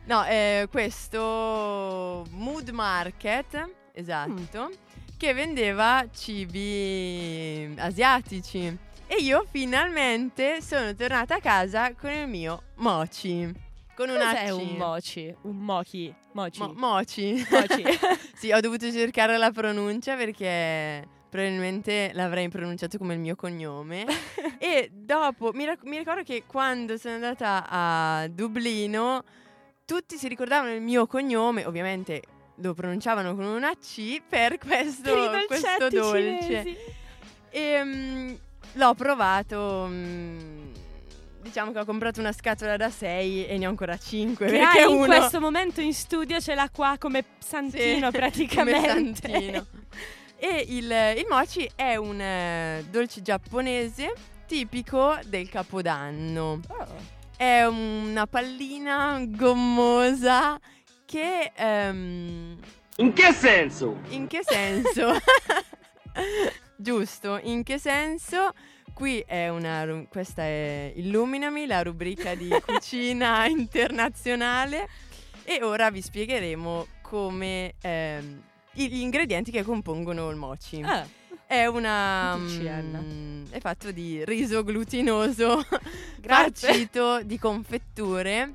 No, 0.06 0.26
eh, 0.26 0.67
questo 0.69 2.26
Mood 2.32 2.69
Market, 2.69 3.69
esatto, 3.93 4.69
che 5.22 5.36
vendeva 5.36 6.04
cibi 6.12 7.72
asiatici. 7.78 8.76
E 9.06 9.18
io 9.18 9.46
finalmente 9.52 10.64
sono 10.64 10.96
tornata 10.96 11.36
a 11.36 11.40
casa 11.40 11.94
con 11.94 12.10
il 12.10 12.28
mio 12.28 12.64
mochi. 12.78 13.54
Con 13.94 14.10
una 14.10 14.32
Cos'è 14.32 14.48
C. 14.48 14.52
un 14.56 14.76
mochi? 14.78 15.36
Un 15.42 15.58
mochi? 15.58 16.16
Mochi? 16.32 16.60
Mo- 16.60 16.74
mochi. 16.76 17.48
Mochi. 17.52 17.84
sì, 18.34 18.52
ho 18.52 18.60
dovuto 18.62 18.92
cercare 18.92 19.38
la 19.38 19.52
pronuncia 19.52 20.16
perché 20.16 21.08
probabilmente 21.30 22.10
l'avrei 22.16 22.50
pronunciato 22.50 22.98
come 22.98 23.14
il 23.14 23.20
mio 23.20 23.36
cognome. 23.36 24.08
e 24.58 24.90
dopo, 24.92 25.52
mi, 25.54 25.66
rac- 25.66 25.84
mi 25.84 26.00
ricordo 26.00 26.24
che 26.24 26.46
quando 26.48 26.98
sono 26.98 27.14
andata 27.14 27.68
a 27.70 28.28
Dublino, 28.28 29.24
tutti 29.86 30.18
si 30.18 30.28
ricordavano 30.28 30.74
il 30.74 30.82
mio 30.82 31.06
cognome, 31.06 31.64
ovviamente 31.66 32.24
lo 32.62 32.74
pronunciavano 32.74 33.36
con 33.36 33.45
una 33.45 33.74
C 33.76 34.21
per 34.28 34.58
questo, 34.58 35.13
questo 35.47 35.89
dolce. 35.89 36.41
cinesi. 36.41 36.78
E 37.50 37.84
mm, 37.84 38.34
l'ho 38.74 38.93
provato. 38.93 39.88
mm, 39.89 40.71
diciamo 41.41 41.71
che 41.71 41.80
ho 41.80 41.86
comprato 41.86 42.19
una 42.19 42.32
scatola 42.32 42.78
da 42.78 42.89
6 42.89 43.47
e 43.47 43.58
ne 43.58 43.65
ho 43.65 43.69
ancora 43.69 43.97
5. 43.97 44.45
Che 44.45 44.52
perché 44.52 44.80
hai 44.80 44.89
in 44.91 44.97
uno 44.97 45.06
questo 45.06 45.39
momento 45.39 45.82
in 45.82 45.93
studio 45.93 46.39
ce 46.39 46.56
l'ha 46.56 46.69
qua 46.71 46.95
come 47.00 47.26
santino 47.39 48.12
Sì, 48.12 48.12
praticamente. 48.17 49.21
come 49.28 49.41
santino. 49.41 49.65
E 50.38 50.65
il, 50.69 50.91
il 51.17 51.26
mochi 51.30 51.69
è 51.76 51.95
un 51.95 52.19
eh, 52.19 52.86
dolce 52.89 53.21
giapponese 53.21 54.13
tipico 54.47 55.17
del 55.26 55.50
capodanno. 55.50 56.60
Oh. 56.67 57.19
È 57.38 57.63
una 57.65 58.28
pallina 58.28 59.19
gommosa 59.28 60.60
che... 61.12 61.52
ehm, 61.56 62.58
In 62.97 63.13
che 63.13 63.34
senso? 63.34 64.00
in 64.10 64.28
che 64.28 64.39
senso? 64.43 65.12
Giusto, 66.76 67.39
in 67.43 67.63
che 67.63 67.78
senso? 67.78 68.54
Qui 68.93 69.24
è 69.26 69.50
una, 69.50 70.06
questa 70.10 70.43
è 70.43 70.91
Illuminami, 70.95 71.65
la 71.65 71.82
rubrica 71.84 72.36
di 72.36 72.50
cucina 72.65 73.45
internazionale 73.47 74.88
e 75.43 75.60
ora 75.63 75.89
vi 75.91 76.02
spiegheremo 76.02 76.88
come 77.02 77.74
ehm, 77.82 78.41
gli 78.74 79.00
ingredienti 79.02 79.52
che 79.52 79.63
compongono 79.63 80.30
il 80.30 80.36
mochi. 80.38 80.82
Ah, 80.82 81.06
È 81.45 81.65
una 81.65 82.36
mm, 82.38 83.45
è 83.50 83.60
fatto 83.60 83.91
di 83.91 84.24
riso 84.26 84.63
glutinoso 84.63 85.62
farcito 86.21 87.21
di 87.24 87.38
confetture. 87.38 88.54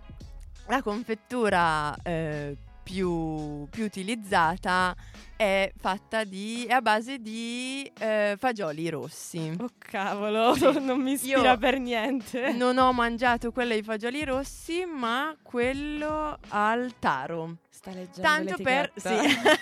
La 0.69 0.83
confettura 0.83 1.95
eh, 2.03 2.57
più, 2.83 3.67
più 3.71 3.85
utilizzata 3.85 4.95
è 5.37 5.71
fatta 5.77 6.25
di 6.25 6.65
è 6.67 6.73
a 6.73 6.81
base 6.81 7.19
di 7.19 7.91
eh, 7.99 8.37
fagioli 8.39 8.89
rossi. 8.89 9.55
oh 9.61 9.71
cavolo, 9.79 10.55
non 10.81 11.01
mi 11.01 11.13
ispira 11.13 11.53
Io 11.53 11.59
per 11.59 11.79
niente. 11.79 12.53
Non 12.53 12.79
ho 12.79 12.93
mangiato 12.93 13.53
quello 13.53 13.75
ai 13.75 13.83
fagioli 13.83 14.25
rossi, 14.25 14.85
ma 14.85 15.37
quello 15.43 16.39
al 16.49 16.95
taro. 16.99 17.59
Sta 17.69 17.91
leggendo 17.91 18.21
Tanto 18.23 18.57
per 18.63 18.91
l'etichetta. 18.95 19.61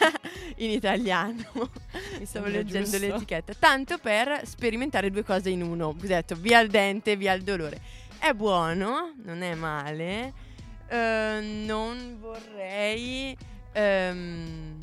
sì, 0.57 0.65
in 0.65 0.71
italiano. 0.71 1.45
Mi 2.19 2.25
Stavo 2.25 2.47
leggendo 2.47 2.89
giusto. 2.89 3.07
l'etichetta. 3.07 3.53
Tanto 3.59 3.99
per 3.99 4.41
sperimentare 4.45 5.11
due 5.11 5.25
cose 5.25 5.51
in 5.51 5.63
uno. 5.63 5.89
Ho 5.89 5.97
detto 5.99 6.35
via 6.35 6.61
il 6.61 6.71
dente, 6.71 7.17
via 7.17 7.33
il 7.35 7.43
dolore. 7.43 7.81
È 8.19 8.33
buono, 8.33 9.13
non 9.23 9.43
è 9.43 9.55
male. 9.55 10.44
Eh, 10.89 11.41
non 11.67 12.17
vorrei. 12.21 13.37
ehm, 13.73 14.79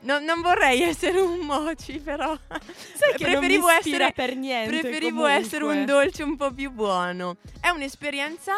no- 0.00 0.18
non 0.18 0.40
vorrei 0.42 0.82
essere 0.82 1.20
un 1.20 1.38
mochi, 1.40 1.98
però. 1.98 2.36
Sai 2.94 3.14
che 3.16 3.24
non 3.24 3.32
mi 3.34 3.38
preferivo 3.38 3.68
essere 3.68 4.12
per 4.12 4.36
niente. 4.36 4.78
Preferivo 4.80 5.20
comunque. 5.22 5.32
essere 5.32 5.64
un 5.64 5.84
dolce 5.84 6.22
un 6.22 6.36
po' 6.36 6.52
più 6.52 6.70
buono. 6.70 7.36
È 7.60 7.68
un'esperienza 7.68 8.52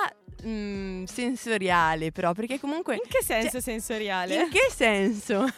mm, 0.45 1.05
sensoriale, 1.05 2.11
però, 2.13 2.33
perché 2.33 2.59
comunque. 2.59 2.95
In 2.95 3.09
che 3.09 3.23
senso 3.23 3.61
sensoriale? 3.61 4.35
In 4.43 4.49
che 4.51 4.69
senso? 4.75 5.47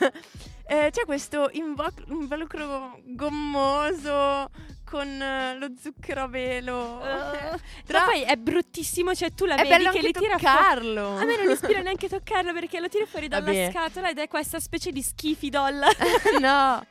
Eh, 0.71 0.91
c'è 0.93 1.05
questo 1.05 1.49
invo- 1.55 1.93
involucro 2.11 3.01
gommoso 3.07 4.49
con 4.91 5.07
eh, 5.07 5.57
lo 5.57 5.69
zucchero 5.81 6.23
a 6.23 6.27
velo. 6.29 6.99
Uh, 7.11 7.59
Tra- 7.87 8.05
poi 8.05 8.23
è 8.23 8.37
bruttissimo, 8.37 9.15
cioè 9.15 9.33
tu 9.33 9.45
la 9.45 9.57
è 9.57 9.67
vedi 9.67 9.89
che 9.89 10.01
li 10.01 10.13
tira 10.13 10.37
fuori. 10.39 10.55
toccarlo. 10.55 11.17
A 11.17 11.25
me 11.25 11.37
non 11.37 11.51
ispira 11.51 11.81
neanche 11.83 12.09
toccarlo 12.09 12.53
perché 12.53 12.79
lo 12.81 12.89
tiri 12.89 13.07
fuori 13.07 13.29
dalla 13.29 13.45
Vabbè. 13.45 13.71
scatola 13.71 14.11
ed 14.11 14.19
è 14.19 14.29
questa 14.29 14.61
specie 14.61 14.91
di 14.93 15.03
schifidol. 15.03 15.81
no. 16.41 16.87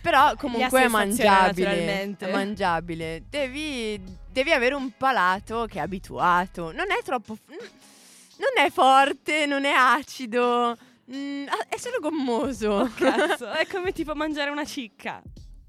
Però 0.00 0.34
comunque 0.36 0.82
è 0.82 0.88
mangiabile. 0.88 2.16
È 2.16 2.30
mangiabile. 2.30 3.22
Devi, 3.28 4.00
devi 4.30 4.52
avere 4.52 4.74
un 4.74 4.90
palato 4.96 5.66
che 5.66 5.78
è 5.78 5.82
abituato. 5.82 6.72
Non 6.72 6.90
è 6.90 7.02
troppo. 7.04 7.36
Non 7.48 8.64
è 8.64 8.70
forte, 8.70 9.46
non 9.46 9.64
è 9.64 9.72
acido. 9.72 10.76
mm, 11.14 11.46
ah, 11.48 11.66
è 11.68 11.76
solo 11.78 11.98
gommoso. 12.00 12.70
Oh, 12.70 12.90
cazzo, 12.94 13.50
è 13.50 13.66
come 13.66 13.92
tipo 13.92 14.14
mangiare 14.14 14.50
una 14.50 14.64
cicca. 14.64 15.22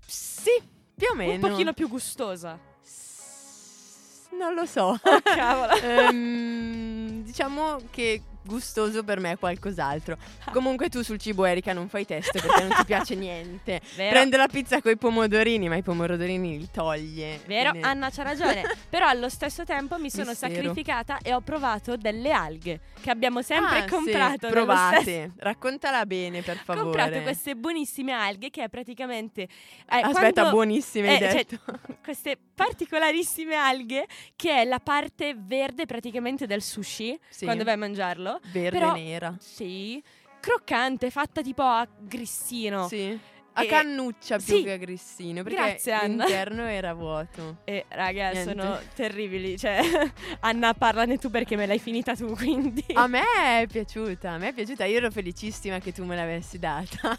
sì, 0.05 0.51
più 0.95 1.07
o 1.11 1.15
meno. 1.15 1.33
Un 1.33 1.39
pochino 1.39 1.73
più 1.73 1.87
gustosa. 1.87 2.57
S- 2.83 4.27
Non 4.31 4.53
lo 4.53 4.65
so. 4.65 4.99
Oh, 5.01 5.19
cavolo. 5.23 5.73
Ehm, 5.81 7.23
diciamo 7.23 7.77
che 7.89 8.21
gustoso 8.45 9.03
per 9.03 9.19
me 9.19 9.31
è 9.31 9.37
qualcos'altro. 9.37 10.17
Comunque 10.51 10.89
tu 10.89 11.01
sul 11.01 11.17
cibo 11.19 11.45
Erika 11.45 11.73
non 11.73 11.89
fai 11.89 12.05
test 12.05 12.31
perché 12.31 12.63
non 12.63 12.73
ti 12.77 12.85
piace 12.85 13.15
niente. 13.15 13.81
Vero? 13.95 14.11
Prende 14.11 14.37
la 14.37 14.47
pizza 14.47 14.81
con 14.81 14.91
i 14.91 14.97
pomodorini, 14.97 15.67
ma 15.67 15.75
i 15.75 15.81
pomodorini 15.81 16.57
li 16.57 16.69
toglie. 16.71 17.41
Vero, 17.45 17.71
Quindi- 17.71 17.87
Anna 17.87 18.09
c'ha 18.09 18.23
ragione. 18.23 18.63
Però 18.89 19.07
allo 19.07 19.29
stesso 19.29 19.63
tempo 19.63 19.97
mi 19.97 20.09
sono 20.09 20.29
Mistero. 20.29 20.53
sacrificata 20.53 21.17
e 21.21 21.33
ho 21.33 21.41
provato 21.41 21.95
delle 21.97 22.31
alghe 22.31 22.79
che 23.01 23.09
abbiamo 23.09 23.41
sempre 23.41 23.79
Ah, 23.79 23.81
sì, 23.83 23.89
comprato. 23.89 24.37
nello 24.47 24.51
Provate, 24.65 25.01
stesso- 25.01 25.31
raccontala 25.37 26.05
bene 26.05 26.41
per 26.41 26.55
Ho 26.57 26.63
favore. 26.63 26.83
comprato 26.83 27.21
queste 27.21 27.55
buonissime 27.55 28.11
alghe 28.11 28.49
che 28.49 28.63
è 28.63 28.69
praticamente... 28.69 29.41
eh, 29.43 29.47
Aspetta, 29.87 30.11
quando- 30.41 30.49
buonissime 30.51 31.09
hai 31.09 31.15
eh, 31.15 31.19
cioè, 31.19 31.33
detto. 31.45 31.59
queste 32.03 32.37
particolarissime 32.55 33.55
alghe 33.55 34.05
che 34.35 34.61
è 34.61 34.65
la 34.65 34.79
parte 34.79 35.35
verde 35.37 35.85
praticamente 35.85 36.45
del 36.47 36.61
sushi 36.61 37.17
Sì. 37.29 37.45
quando 37.45 37.63
vai 37.63 37.73
a 37.73 37.77
mangiarlo. 37.77 38.34
Verde 38.51 38.69
però- 38.77 38.93
nera. 38.93 39.35
Sì, 39.39 40.01
croccante, 40.39 41.09
fatta 41.09 41.41
tipo 41.41 41.63
a 41.63 41.87
grissino. 41.99 42.87
Sì. 42.87 43.19
A 43.57 43.63
E- 43.63 43.67
cannuccia 43.67 44.35
più 44.35 44.57
sì. 44.57 44.63
che 44.63 44.73
a 44.73 44.75
grissino, 44.75 45.41
perché 45.41 45.57
Grazie, 45.57 45.97
l'interno 46.09 46.63
era 46.65 46.93
vuoto. 46.93 47.59
E 47.63 47.85
raga, 47.87 48.31
Niente. 48.31 48.51
sono 48.51 48.77
terribili. 48.93 49.57
Cioè, 49.57 49.79
Anna, 50.41 50.73
parlane 50.73 51.17
tu 51.17 51.29
perché 51.29 51.55
me 51.55 51.65
l'hai 51.65 51.79
finita 51.79 52.15
tu, 52.15 52.27
quindi. 52.35 52.83
A 52.95 53.07
me 53.07 53.21
è 53.61 53.65
piaciuta, 53.65 54.31
a 54.31 54.37
me 54.37 54.49
è 54.49 54.53
piaciuta, 54.53 54.83
io 54.83 54.97
ero 54.97 55.09
felicissima 55.09 55.79
che 55.79 55.93
tu 55.93 56.03
me 56.03 56.17
l'avessi 56.17 56.59
data. 56.59 57.17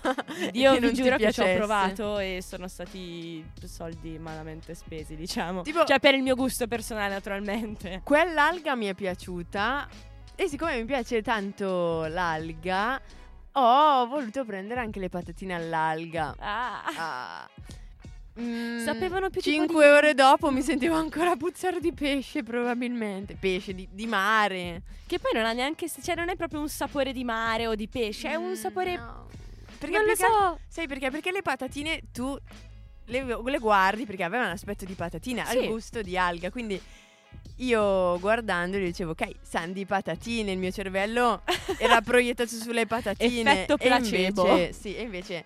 Io 0.52 0.74
vi 0.74 0.80
non 0.80 0.92
giuro 0.92 1.16
che 1.16 1.32
ci 1.32 1.40
ho 1.40 1.54
provato 1.54 2.18
e 2.18 2.40
sono 2.42 2.68
stati 2.68 3.42
soldi 3.64 4.18
malamente 4.18 4.74
spesi, 4.74 5.16
diciamo. 5.16 5.62
Tipo- 5.62 5.84
Cioè, 5.86 5.98
per 6.00 6.12
il 6.16 6.22
mio 6.22 6.34
gusto 6.34 6.66
personale, 6.66 7.14
naturalmente. 7.14 8.02
Quell'alga 8.04 8.74
mi 8.76 8.84
è 8.88 8.94
piaciuta 8.94 9.88
e 10.36 10.48
siccome 10.48 10.76
mi 10.76 10.84
piace 10.84 11.22
tanto 11.22 12.06
l'alga, 12.06 13.00
ho 13.52 14.06
voluto 14.06 14.44
prendere 14.44 14.80
anche 14.80 15.00
le 15.00 15.08
patatine 15.08 15.54
all'alga. 15.54 16.34
Ah. 16.38 16.82
Ah. 16.96 17.48
mm, 18.40 18.84
Sapevano 18.84 19.30
più 19.30 19.40
tipo 19.40 19.56
Cinque 19.56 19.84
di- 19.86 19.90
ore 19.92 20.14
dopo 20.14 20.50
mi 20.50 20.60
sentivo 20.62 20.94
ancora 20.96 21.36
puzzare 21.36 21.80
di 21.80 21.92
pesce, 21.92 22.42
probabilmente. 22.42 23.34
Pesce 23.34 23.74
di, 23.74 23.88
di 23.90 24.06
mare. 24.06 24.82
Che 25.06 25.18
poi 25.18 25.32
non 25.34 25.46
ha 25.46 25.52
neanche. 25.52 25.88
Cioè, 25.88 26.14
non 26.14 26.28
è 26.28 26.36
proprio 26.36 26.60
un 26.60 26.68
sapore 26.68 27.12
di 27.12 27.24
mare 27.24 27.66
o 27.66 27.74
di 27.74 27.88
pesce, 27.88 28.28
è 28.30 28.38
Mm, 28.38 28.42
un 28.44 28.56
sapore. 28.56 28.96
no. 28.96 29.24
Perché, 29.78 29.96
non 29.96 30.06
lo 30.06 30.14
perché- 30.14 30.32
so. 30.32 30.58
Sai 30.68 30.86
perché? 30.86 31.10
Perché 31.10 31.30
le 31.32 31.42
patatine 31.42 32.00
tu 32.12 32.36
le, 33.06 33.24
le 33.42 33.58
guardi 33.58 34.04
perché 34.04 34.22
avevano 34.24 34.52
aspetto 34.52 34.84
di 34.84 34.94
patatina, 34.94 35.44
Sì. 35.44 35.58
al 35.58 35.66
gusto 35.68 36.02
di 36.02 36.18
alga. 36.18 36.50
Quindi 36.50 36.80
io 37.56 38.18
guardandoli 38.18 38.84
dicevo, 38.84 39.12
ok, 39.12 39.36
san 39.42 39.72
di 39.72 39.86
patatine, 39.86 40.52
il 40.52 40.58
mio 40.58 40.70
cervello 40.70 41.42
era 41.78 42.00
proiettato 42.00 42.54
sulle 42.54 42.86
patatine. 42.86 43.50
Effetto 43.62 43.74
e 43.78 43.86
placebo. 43.86 44.46
invece, 44.46 44.72
sì, 44.72 44.94
e 44.96 45.02
invece... 45.02 45.44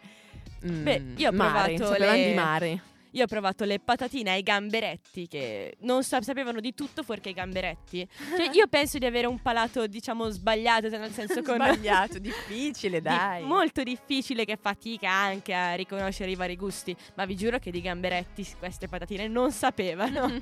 mm, 0.67 0.83
Beh, 0.83 1.03
io 1.17 1.29
ho 1.29 1.33
mare, 1.33 1.75
provato 1.75 1.99
le- 1.99 2.29
di 2.29 2.35
mare. 2.35 2.83
Io 3.15 3.25
ho 3.25 3.27
provato 3.27 3.65
le 3.65 3.81
patatine 3.81 4.31
ai 4.31 4.43
gamberetti 4.45 5.27
che 5.27 5.75
non 5.81 6.05
sa- 6.05 6.23
sapevano 6.23 6.61
di 6.61 6.75
tutto 6.75 7.03
fuorché 7.03 7.31
i 7.31 7.33
gamberetti. 7.33 8.07
Cioè, 8.37 8.51
io 8.53 8.69
penso 8.71 8.99
di 8.99 9.05
avere 9.07 9.27
un 9.27 9.43
palato, 9.43 9.89
diciamo, 9.89 10.29
sbagliato, 10.31 10.89
nel 10.91 11.11
senso 11.11 11.43
con 11.43 11.57
Sbagliato, 11.57 12.19
difficile, 12.23 12.99
di- 12.99 13.09
dai. 13.09 13.43
molto 13.43 13.83
difficile 13.83 14.45
che 14.45 14.57
fatica 14.57 15.11
anche 15.11 15.53
a 15.53 15.75
riconoscere 15.75 16.31
i 16.31 16.37
vari 16.37 16.55
gusti, 16.55 16.95
ma 17.17 17.25
vi 17.25 17.35
giuro 17.35 17.59
che 17.59 17.73
di 17.73 17.81
gamberetti 17.81 18.47
queste 18.61 18.87
patatine 18.87 19.27
non 19.27 19.51
sapevano. 19.51 20.33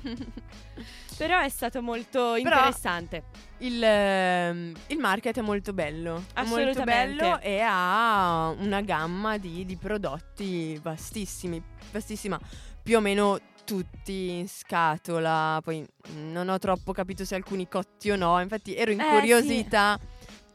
Però 1.19 1.37
è 1.37 1.49
stato 1.49 1.81
molto 1.81 2.37
interessante. 2.37 3.23
Il, 3.57 3.83
ehm, 3.83 4.73
il 4.87 4.97
market 4.99 5.37
è 5.37 5.41
molto 5.41 5.73
bello. 5.73 6.23
È 6.33 6.43
molto 6.43 6.69
Assolutamente. 6.69 7.15
bello 7.17 7.39
e 7.41 7.59
ha 7.59 8.55
una 8.57 8.79
gamma 8.79 9.37
di, 9.37 9.65
di 9.65 9.75
prodotti 9.75 10.79
vastissimi. 10.81 11.61
Vastissima. 11.91 12.39
Più 12.81 12.95
o 12.95 13.01
meno 13.01 13.37
tutti 13.65 14.29
in 14.29 14.47
scatola. 14.47 15.59
Poi 15.61 15.85
non 16.13 16.47
ho 16.47 16.57
troppo 16.57 16.93
capito 16.93 17.25
se 17.25 17.35
alcuni 17.35 17.67
cotti 17.67 18.09
o 18.11 18.15
no. 18.15 18.39
Infatti 18.39 18.73
ero 18.73 18.91
Eh, 18.91 18.93
incuriosita. 18.93 19.99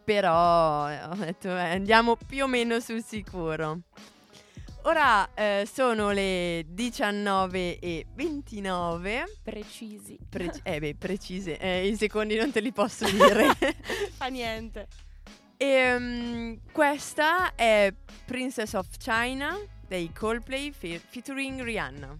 Però 0.02 0.88
eh, 0.88 1.02
ho 1.04 1.14
detto 1.14 1.48
eh, 1.48 1.74
andiamo 1.74 2.16
più 2.16 2.44
o 2.44 2.46
meno 2.46 2.80
sul 2.80 3.04
sicuro. 3.04 3.80
Ora 4.86 5.32
eh, 5.32 5.66
sono 5.70 6.10
le 6.10 6.66
19 6.68 7.78
e 7.78 8.06
29. 8.14 9.24
Precisi. 9.42 10.18
Preci- 10.28 10.60
eh 10.62 10.78
beh, 10.78 10.96
precise, 10.96 11.56
eh, 11.58 11.86
i 11.88 11.96
secondi 11.96 12.36
non 12.36 12.52
te 12.52 12.60
li 12.60 12.70
posso 12.70 13.08
dire. 13.10 13.54
Fa 14.12 14.26
niente. 14.26 14.88
e, 15.56 16.58
questa 16.70 17.54
è 17.54 17.92
Princess 18.26 18.74
of 18.74 18.86
China 18.98 19.56
dei 19.88 20.12
Coldplay 20.12 20.70
fe- 20.70 20.98
featuring 21.00 21.62
Rihanna. 21.62 22.18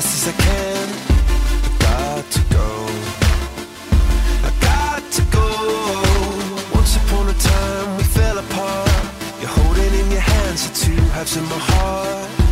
Fast 0.00 0.26
as 0.26 0.34
I 0.34 0.36
can. 0.42 0.88
I 1.66 1.70
got 1.86 2.30
to 2.36 2.40
go, 2.58 2.70
I 4.48 4.50
got 4.60 5.02
to 5.16 5.22
go. 5.38 5.48
Once 6.74 6.96
upon 6.96 7.28
a 7.28 7.34
time, 7.34 7.96
we 7.96 8.02
fell 8.02 8.38
apart. 8.38 8.90
You're 9.40 9.54
holding 9.60 9.92
in 10.00 10.10
your 10.10 10.20
hands 10.20 10.68
the 10.68 10.86
two 10.86 11.00
halves 11.14 11.36
of 11.36 11.44
my 11.44 11.58
heart. 11.58 12.43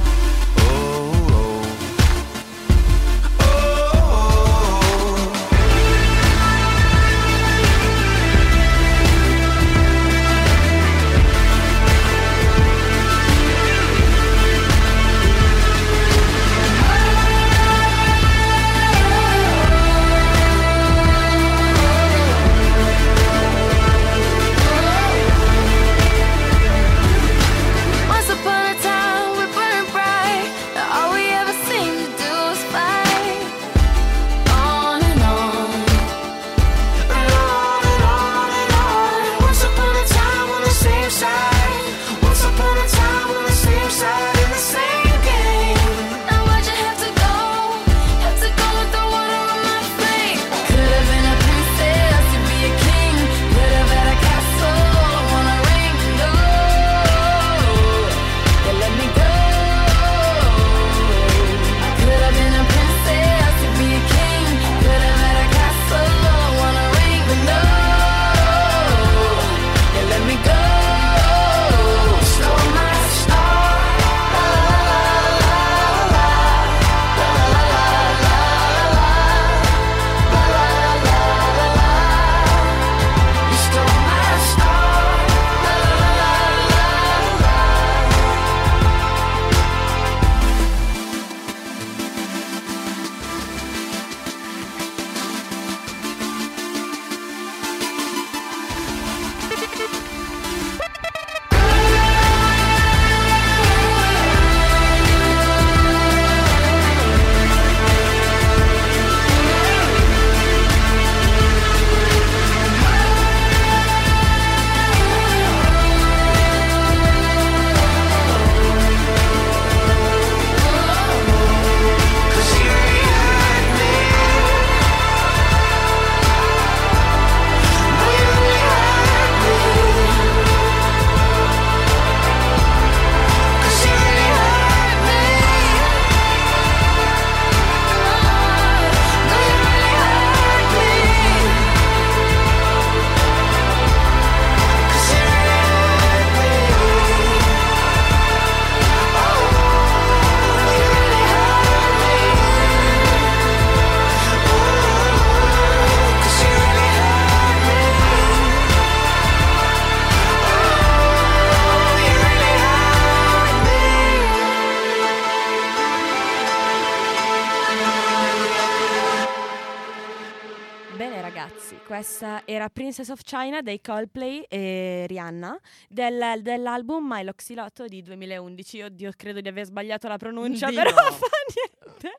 Princess 172.73 173.09
of 173.11 173.21
China 173.23 173.61
dei 173.63 173.81
Coldplay 173.81 174.45
e 174.49 175.05
Rihanna 175.07 175.59
del- 175.89 176.39
dell'album 176.41 177.07
My 177.07 177.23
Loxilotto 177.25 177.87
di 177.87 178.03
2011. 178.03 178.83
Oddio, 178.83 179.11
credo 179.17 179.41
di 179.41 179.49
aver 179.49 179.65
sbagliato 179.67 180.09
la 180.09 180.17
pronuncia, 180.17 180.69
Di 180.69 180.75
però 180.77 180.91
fa 181.13 181.27
niente. 181.55 182.17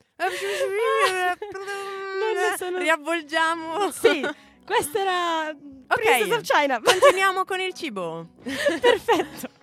Ne 2.33 2.57
sono- 2.57 2.77
Riavvolgiamo. 2.77 3.91
Sì, 3.91 4.25
questa 4.65 4.99
era 4.99 5.55
Princess 5.87 6.31
of 6.31 6.41
China. 6.41 6.79
Continuiamo 6.81 7.43
con 7.45 7.59
il 7.59 7.73
cibo. 7.73 8.27
Perfetto. 8.43 9.61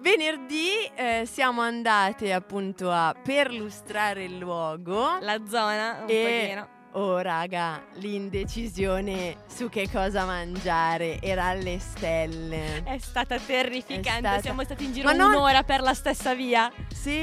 Venerdì 0.00 0.88
eh, 0.94 1.24
siamo 1.26 1.60
andate 1.60 2.32
appunto 2.32 2.90
a 2.90 3.14
perlustrare 3.20 4.24
il 4.24 4.38
luogo. 4.38 5.18
La 5.20 5.40
zona 5.46 5.98
un 6.02 6.06
E- 6.08 6.40
pochino. 6.40 6.76
Oh 6.98 7.18
raga, 7.20 7.80
l'indecisione 7.98 9.36
su 9.46 9.68
che 9.68 9.88
cosa 9.88 10.24
mangiare 10.24 11.20
era 11.22 11.44
alle 11.44 11.78
stelle. 11.78 12.82
È 12.82 12.98
stata 12.98 13.38
terrificante. 13.38 14.08
È 14.08 14.18
stata- 14.18 14.40
Siamo 14.40 14.64
stati 14.64 14.84
in 14.84 14.92
giro 14.92 15.12
non- 15.12 15.30
un'ora 15.32 15.62
per 15.62 15.80
la 15.80 15.94
stessa 15.94 16.34
via. 16.34 16.68
Sì, 16.92 17.22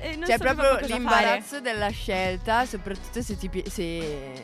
c'è 0.00 0.18
sapevamo 0.26 0.62
proprio 0.62 0.96
l'imbarazzo 0.96 1.60
della 1.60 1.90
scelta, 1.90 2.66
soprattutto 2.66 3.22
se 3.22 3.36
ti, 3.36 3.62
se, 3.68 4.42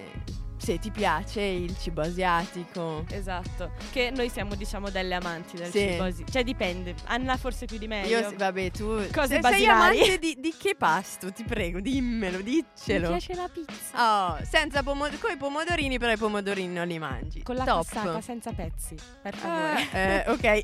se 0.70 0.78
ti 0.78 0.90
piace 0.92 1.40
il 1.40 1.76
cibo 1.76 2.00
asiatico. 2.00 3.04
Esatto. 3.10 3.72
Che 3.90 4.12
noi 4.14 4.28
siamo, 4.28 4.54
diciamo, 4.54 4.88
delle 4.88 5.16
amanti 5.16 5.56
del 5.56 5.68
Sì. 5.72 5.78
cibo. 5.90 6.04
asi- 6.04 6.24
Cioè, 6.30 6.44
dipende. 6.44 6.94
Anna 7.06 7.36
forse 7.36 7.66
più 7.66 7.76
di 7.76 7.88
me. 7.88 8.06
Io, 8.06 8.32
vabbè, 8.36 8.70
tu 8.70 8.84
Cose 8.86 9.08
se 9.10 9.26
sei 9.26 9.40
basilari. 9.40 9.98
amante 9.98 10.18
di, 10.20 10.36
di 10.38 10.54
che 10.56 10.76
pasto, 10.76 11.32
ti 11.32 11.42
prego, 11.42 11.80
dimmelo, 11.80 12.36
Mi 12.36 12.42
diccelo. 12.44 13.08
piace 13.08 13.34
la 13.34 13.48
pizza. 13.52 14.28
Oh, 14.36 14.38
senza 14.44 14.84
pomodorini, 14.84 15.18
con 15.20 15.30
i 15.32 15.36
pomodorini, 15.36 15.98
però 15.98 16.12
i 16.12 16.16
pomodorini 16.16 16.72
non 16.72 16.86
li 16.86 16.98
mangi. 17.00 17.42
Con 17.42 17.56
la 17.56 17.64
Top. 17.64 17.84
cassata 17.88 18.20
senza 18.20 18.52
pezzi, 18.52 18.94
per 19.22 19.34
Ah, 19.34 19.38
favore. 19.38 19.88
eh, 19.92 20.24
ok. 20.30 20.60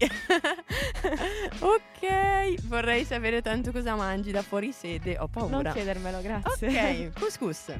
ok, 1.59 2.66
vorrei 2.66 3.05
sapere 3.05 3.42
tanto 3.42 3.73
cosa 3.73 3.97
mangi 3.97 4.31
da 4.31 4.42
fuori 4.42 4.71
sede, 4.71 5.16
ho 5.19 5.29
non 5.35 5.49
paura. 5.51 5.73
chiedermelo, 5.73 6.21
grazie. 6.21 7.09
Ok, 7.09 7.12
couscous. 7.19 7.73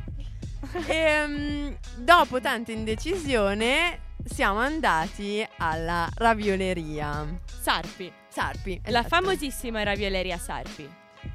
Ehm, 0.89 1.77
dopo 1.97 2.41
tanta 2.41 2.73
indecisione 2.73 4.01
siamo 4.25 4.59
andati 4.59 5.47
alla 5.59 6.09
ravioleria. 6.15 7.27
Sarpi. 7.45 8.13
Sarpi. 8.29 8.81
La 8.87 9.01
esatto. 9.01 9.09
famosissima 9.09 9.83
ravioleria 9.83 10.39
Sarpi. 10.39 10.89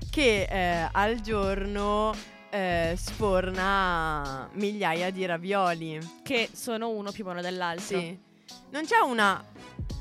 Che 0.10 0.43
eh, 0.43 0.89
al 0.91 1.21
giorno 1.21 2.13
eh, 2.49 2.93
sforna 2.97 4.49
migliaia 4.53 5.10
di 5.10 5.25
ravioli. 5.25 5.99
Che 6.21 6.49
sono 6.51 6.89
uno 6.89 7.12
più 7.12 7.23
buono 7.23 7.41
dell'altro. 7.41 7.99
Sì. 7.99 8.17
Non 8.71 8.86
c'è 8.86 8.97
una 8.97 9.43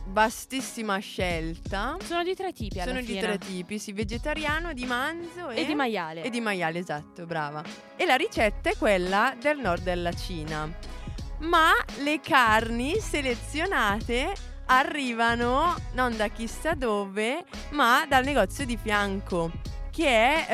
vastissima 0.08 0.98
scelta. 0.98 1.96
Sono 2.04 2.22
di 2.22 2.34
tre 2.34 2.52
tipi 2.52 2.78
alla 2.80 2.88
Sono 2.90 3.00
di 3.00 3.06
fine. 3.06 3.20
tre 3.20 3.38
tipi, 3.38 3.78
sì, 3.78 3.92
vegetariano, 3.92 4.72
di 4.72 4.84
manzo 4.86 5.48
e, 5.50 5.60
E 5.62 5.66
di 5.66 5.74
maiale. 5.74 6.22
e 6.22 6.30
di 6.30 6.40
maiale, 6.40 6.78
esatto, 6.78 7.26
brava. 7.26 7.62
E 7.96 8.04
la 8.06 8.14
ricetta 8.16 8.70
è 8.70 8.76
quella 8.76 9.34
del 9.40 9.58
nord 9.58 9.82
della 9.82 10.12
Cina. 10.12 10.68
Ma 11.40 11.70
le 12.02 12.20
carni 12.20 12.98
selezionate 13.00 14.32
arrivano 14.66 15.74
non 15.94 16.14
da 16.16 16.28
chissà 16.28 16.74
dove, 16.74 17.44
ma 17.70 18.04
dal 18.08 18.24
negozio 18.24 18.64
di 18.66 18.76
fianco, 18.76 19.50
che 19.90 20.06
è 20.06 20.46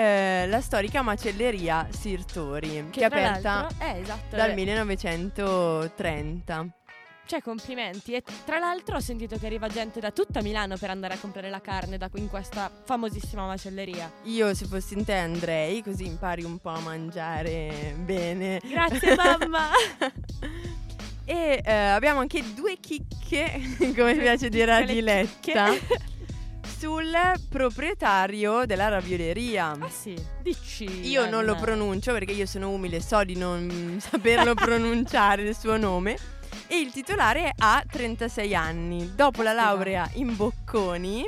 eh, 0.44 0.46
la 0.48 0.60
storica 0.60 1.02
macelleria 1.02 1.88
Sirtori, 1.90 2.86
che, 2.90 3.04
è 3.04 3.08
tra 3.08 3.18
aperta 3.18 3.68
Eh, 3.80 3.98
esatto. 4.00 4.36
dal 4.36 4.50
eh, 4.50 4.54
1930. 4.54 6.66
Cioè, 7.26 7.42
complimenti. 7.42 8.12
E 8.14 8.22
tra 8.44 8.58
l'altro 8.58 8.96
ho 8.96 9.00
sentito 9.00 9.36
che 9.36 9.46
arriva 9.46 9.68
gente 9.68 9.98
da 9.98 10.12
tutta 10.12 10.40
Milano 10.42 10.76
per 10.76 10.90
andare 10.90 11.14
a 11.14 11.18
comprare 11.18 11.50
la 11.50 11.60
carne 11.60 11.98
da 11.98 12.08
qui 12.08 12.20
in 12.20 12.28
questa 12.28 12.70
famosissima 12.84 13.46
macelleria. 13.46 14.10
Io 14.24 14.54
se 14.54 14.66
fossi 14.66 14.94
in 14.94 15.04
te 15.04 15.14
andrei, 15.14 15.82
così 15.82 16.06
impari 16.06 16.44
un 16.44 16.58
po' 16.58 16.70
a 16.70 16.80
mangiare 16.80 17.96
bene. 17.98 18.60
Grazie, 18.64 19.16
mamma. 19.16 19.70
E 21.28 21.60
eh, 21.64 21.72
abbiamo 21.72 22.20
anche 22.20 22.40
due 22.54 22.76
chicche, 22.78 23.60
come 23.96 24.14
piace 24.14 24.48
dire 24.48 24.72
a 24.72 24.82
Diletta, 24.82 25.72
sul 26.78 27.12
proprietario 27.48 28.64
della 28.64 28.86
ravioleria. 28.86 29.70
ah 29.76 29.88
sì, 29.88 30.14
dici. 30.40 30.84
Io 31.08 31.28
non 31.28 31.44
lo 31.44 31.56
pronuncio 31.56 32.12
perché 32.12 32.30
io 32.30 32.46
sono 32.46 32.70
umile, 32.70 33.00
so 33.00 33.24
di 33.24 33.36
non 33.36 33.98
saperlo 33.98 34.54
pronunciare 34.54 35.42
il 35.42 35.56
suo 35.56 35.76
nome. 35.76 36.16
E 36.66 36.78
il 36.78 36.92
titolare 36.92 37.52
ha 37.56 37.82
36 37.90 38.54
anni. 38.54 39.14
Dopo 39.14 39.42
la 39.42 39.52
laurea 39.52 40.08
in 40.14 40.34
Bocconi, 40.36 41.24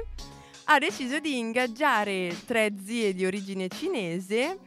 ha 0.65 0.79
deciso 0.79 1.19
di 1.19 1.39
ingaggiare 1.39 2.37
tre 2.47 2.73
zie 2.85 3.15
di 3.15 3.25
origine 3.25 3.69
cinese 3.69 4.59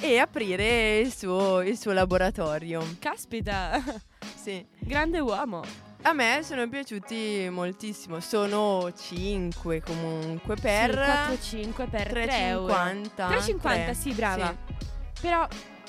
e 0.00 0.18
aprire 0.18 0.98
il 0.98 1.14
suo, 1.14 1.60
il 1.62 1.78
suo 1.78 1.92
laboratorio. 1.92 2.82
Caspita, 2.98 3.80
Sì. 4.34 4.64
grande 4.80 5.20
uomo. 5.20 5.62
A 6.06 6.12
me 6.12 6.40
sono 6.42 6.68
piaciuti 6.68 7.48
moltissimo. 7.50 8.20
Sono 8.20 8.92
5 8.92 9.80
comunque 9.80 10.54
per 10.56 11.38
Sì, 11.40 11.56
4-5 11.60 11.88
per 11.88 12.08
3 12.08 12.38
euro. 12.48 12.74
3,50. 12.74 13.10
3,50, 13.16 13.58
Tre. 13.60 13.94
sì, 13.94 14.12
brava. 14.12 14.54
Sì. 14.66 14.74
Però, 15.22 15.46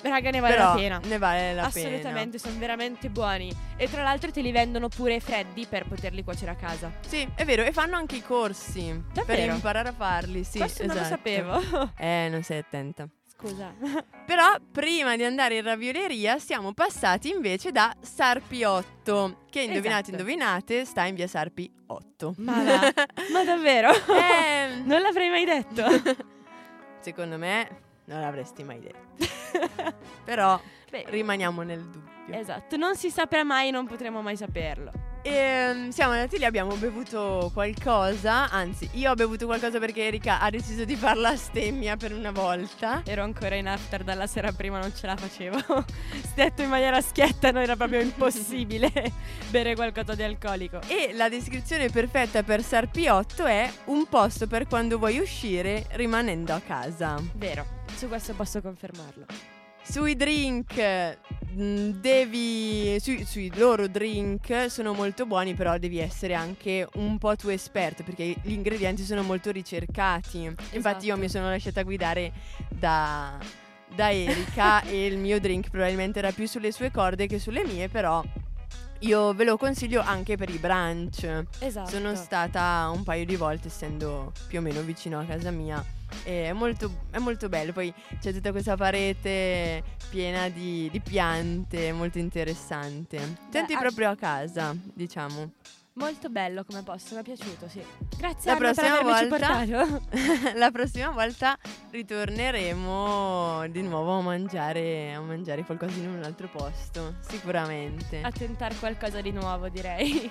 raga, 0.09 0.29
ne 0.31 0.39
vale 0.39 0.55
Però 0.55 0.67
la 0.69 0.75
pena. 0.75 0.99
ne 1.03 1.17
vale 1.17 1.53
la 1.53 1.63
Assolutamente, 1.63 2.37
sono 2.39 2.57
veramente 2.57 3.09
buoni. 3.09 3.51
E 3.77 3.89
tra 3.89 4.03
l'altro 4.03 4.31
te 4.31 4.41
li 4.41 4.51
vendono 4.51 4.87
pure 4.87 5.19
freddi 5.19 5.65
per 5.65 5.85
poterli 5.87 6.23
cuocere 6.23 6.51
a 6.51 6.55
casa. 6.55 6.87
pena. 6.87 7.07
Sì, 7.07 7.27
è 7.35 7.45
vero, 7.45 7.63
e 7.63 7.71
fanno 7.71 7.95
anche 7.97 8.15
i 8.17 8.21
corsi 8.21 8.83
per 9.13 9.25
Davvero? 9.25 9.53
imparare 9.53 9.89
a 9.89 9.93
farli. 9.93 10.43
Sì, 10.43 10.59
Questo 10.59 10.85
non 10.85 10.95
lo 10.95 11.01
esatto. 11.01 11.15
sapevo. 11.15 11.93
Eh, 11.97 12.27
non 12.29 12.43
sei 12.43 12.59
attenta. 12.59 13.07
Scusa. 13.37 13.73
Però 14.25 14.45
prima 14.71 15.15
di 15.17 15.23
andare 15.25 15.57
in 15.57 15.63
ravioleria 15.63 16.39
siamo 16.39 16.73
passati 16.73 17.29
invece 17.29 17.71
da 17.71 17.93
Sarpi 17.99 18.63
8, 18.63 19.43
che 19.49 19.61
indovinate 19.61 20.01
Esatto. 20.03 20.11
indovinate 20.11 20.85
sta 20.85 21.05
in 21.05 21.15
via 21.15 21.27
Sarpi 21.27 21.69
8. 21.87 22.35
Ma. 22.37 22.53
Ma 23.33 23.43
davvero? 23.43 23.91
Eh, 23.91 24.81
Non 24.85 25.01
l'avrei 25.01 25.29
mai 25.29 25.43
detto. 25.45 25.83
secondo 27.01 27.37
me 27.37 27.83
non 28.05 28.21
l'avresti 28.21 28.63
mai 28.63 28.79
detto. 28.79 29.33
Però 30.23 30.59
Beh, 30.89 31.05
rimaniamo 31.07 31.61
nel 31.61 31.81
dubbio. 31.83 32.35
esatto, 32.37 32.77
non 32.77 32.95
si 32.95 33.09
saprà 33.09 33.43
mai, 33.43 33.71
non 33.71 33.85
potremo 33.87 34.21
mai 34.21 34.35
saperlo. 34.37 34.91
Ehm, 35.27 35.89
siamo 35.89 36.11
andati 36.11 36.37
lì, 36.37 36.45
abbiamo 36.45 36.75
bevuto 36.75 37.49
qualcosa, 37.51 38.47
anzi 38.51 38.87
io 38.93 39.09
ho 39.09 39.15
bevuto 39.15 39.47
qualcosa 39.47 39.79
perché 39.79 40.05
Erika 40.05 40.39
ha 40.39 40.51
deciso 40.51 40.85
di 40.85 40.95
far 40.95 41.17
la 41.17 41.35
stemmia 41.35 41.97
per 41.97 42.13
una 42.13 42.29
volta. 42.29 43.01
Ero 43.03 43.23
ancora 43.23 43.55
in 43.55 43.67
after 43.67 44.03
dalla 44.03 44.27
sera 44.27 44.51
prima, 44.51 44.77
non 44.77 44.93
ce 44.95 45.07
la 45.07 45.15
facevo. 45.15 45.57
Detto 46.35 46.61
in 46.61 46.69
maniera 46.69 47.01
schietta, 47.01 47.49
no, 47.49 47.59
era 47.59 47.75
proprio 47.75 48.01
impossibile 48.01 48.91
bere 49.49 49.73
qualcosa 49.73 50.13
di 50.13 50.21
alcolico. 50.21 50.79
E 50.87 51.09
la 51.13 51.27
descrizione 51.27 51.89
perfetta 51.89 52.43
per 52.43 52.61
Sarpi 52.61 53.07
8 53.07 53.45
è 53.45 53.71
un 53.85 54.05
posto 54.05 54.45
per 54.45 54.67
quando 54.67 54.99
vuoi 54.99 55.17
uscire 55.17 55.87
rimanendo 55.93 56.53
a 56.53 56.59
casa. 56.59 57.19
Vero, 57.33 57.65
su 57.95 58.07
questo 58.07 58.33
posso 58.33 58.61
confermarlo. 58.61 59.25
Sui 59.87 60.15
drink, 60.15 61.17
mh, 61.53 61.89
devi. 61.99 62.97
Sui, 62.99 63.23
sui 63.23 63.51
loro 63.55 63.87
drink 63.87 64.65
sono 64.69 64.93
molto 64.93 65.27
buoni, 65.27 65.53
però 65.53 65.77
devi 65.77 65.99
essere 65.99 66.33
anche 66.33 66.87
un 66.95 67.19
po' 67.19 67.35
tu 67.35 67.49
esperto 67.49 68.01
perché 68.03 68.35
gli 68.41 68.51
ingredienti 68.51 69.03
sono 69.03 69.21
molto 69.21 69.51
ricercati. 69.51 70.43
Infatti, 70.43 71.05
io 71.05 71.13
Esatto. 71.13 71.17
mi 71.19 71.29
sono 71.29 71.49
lasciata 71.49 71.83
guidare 71.83 72.31
da, 72.67 73.37
da 73.93 74.11
Erika 74.11 74.81
e 74.89 75.05
il 75.05 75.17
mio 75.17 75.39
drink 75.39 75.69
probabilmente 75.69 76.17
era 76.17 76.31
più 76.31 76.47
sulle 76.47 76.71
sue 76.71 76.89
corde 76.89 77.27
che 77.27 77.37
sulle 77.37 77.63
mie, 77.63 77.87
però. 77.87 78.23
Io 78.99 79.33
ve 79.33 79.43
lo 79.43 79.55
consiglio 79.57 80.01
anche 80.01 80.35
per 80.35 80.49
i 80.49 80.57
brunch. 80.57 81.43
Esatto. 81.59 81.89
Sono 81.91 82.15
stata 82.15 82.89
un 82.91 83.03
paio 83.03 83.25
di 83.25 83.35
volte, 83.35 83.67
essendo 83.67 84.31
più 84.47 84.57
o 84.57 84.61
meno 84.63 84.81
vicino 84.81 85.19
a 85.19 85.25
casa 85.25 85.51
mia. 85.51 85.83
E 86.23 86.45
è 86.45 86.53
molto, 86.53 86.91
è 87.11 87.19
molto 87.19 87.49
bello. 87.49 87.71
Poi 87.71 87.93
c'è 88.19 88.33
tutta 88.33 88.51
questa 88.51 88.75
parete 88.75 89.83
piena 90.09 90.49
di, 90.49 90.89
di 90.91 90.99
piante, 90.99 91.91
molto 91.91 92.17
interessante. 92.17 93.35
Senti 93.49 93.73
ah- 93.73 93.79
proprio 93.79 94.09
a 94.09 94.15
casa, 94.15 94.75
diciamo. 94.93 95.51
Molto 95.97 96.29
bello 96.29 96.65
come 96.65 96.83
posto, 96.83 97.15
mi 97.15 97.21
è 97.21 97.23
piaciuto, 97.23 97.69
sì. 97.69 97.81
Grazie 98.17 98.51
La 98.51 98.57
Anna 98.57 98.73
per 98.73 98.73
prossima 98.73 99.01
volta-. 99.01 100.01
La 100.59 100.71
prossima 100.71 101.09
volta 101.11 101.57
ritorneremo 101.91 103.65
di 103.69 103.81
nuovo 103.81 104.17
a 104.17 104.21
mangiare, 104.21 105.13
a 105.13 105.21
mangiare 105.21 105.63
qualcosa 105.63 105.97
in 105.97 106.09
un 106.09 106.23
altro 106.23 106.49
posto, 106.49 107.15
sicuramente. 107.21 108.19
A 108.21 108.29
tentare 108.29 108.75
qualcosa 108.75 109.21
di 109.21 109.31
nuovo, 109.31 109.69
direi. 109.69 110.29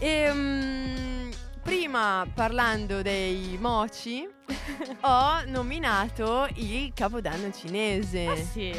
E, 0.00 0.30
mm, 0.30 1.30
prima 1.68 2.26
parlando 2.34 3.02
dei 3.02 3.58
mochi, 3.60 4.26
ho 5.02 5.42
nominato 5.48 6.48
il 6.54 6.92
capodanno 6.94 7.52
cinese. 7.52 8.26
Ah 8.26 8.36
sì. 8.36 8.72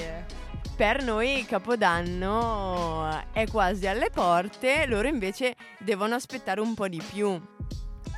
Per 0.75 1.03
noi 1.03 1.37
il 1.37 1.45
capodanno 1.45 3.27
è 3.31 3.45
quasi 3.45 3.85
alle 3.85 4.09
porte, 4.09 4.87
loro 4.87 5.07
invece 5.07 5.55
devono 5.77 6.15
aspettare 6.15 6.61
un 6.61 6.73
po' 6.73 6.87
di 6.87 6.99
più. 6.99 7.39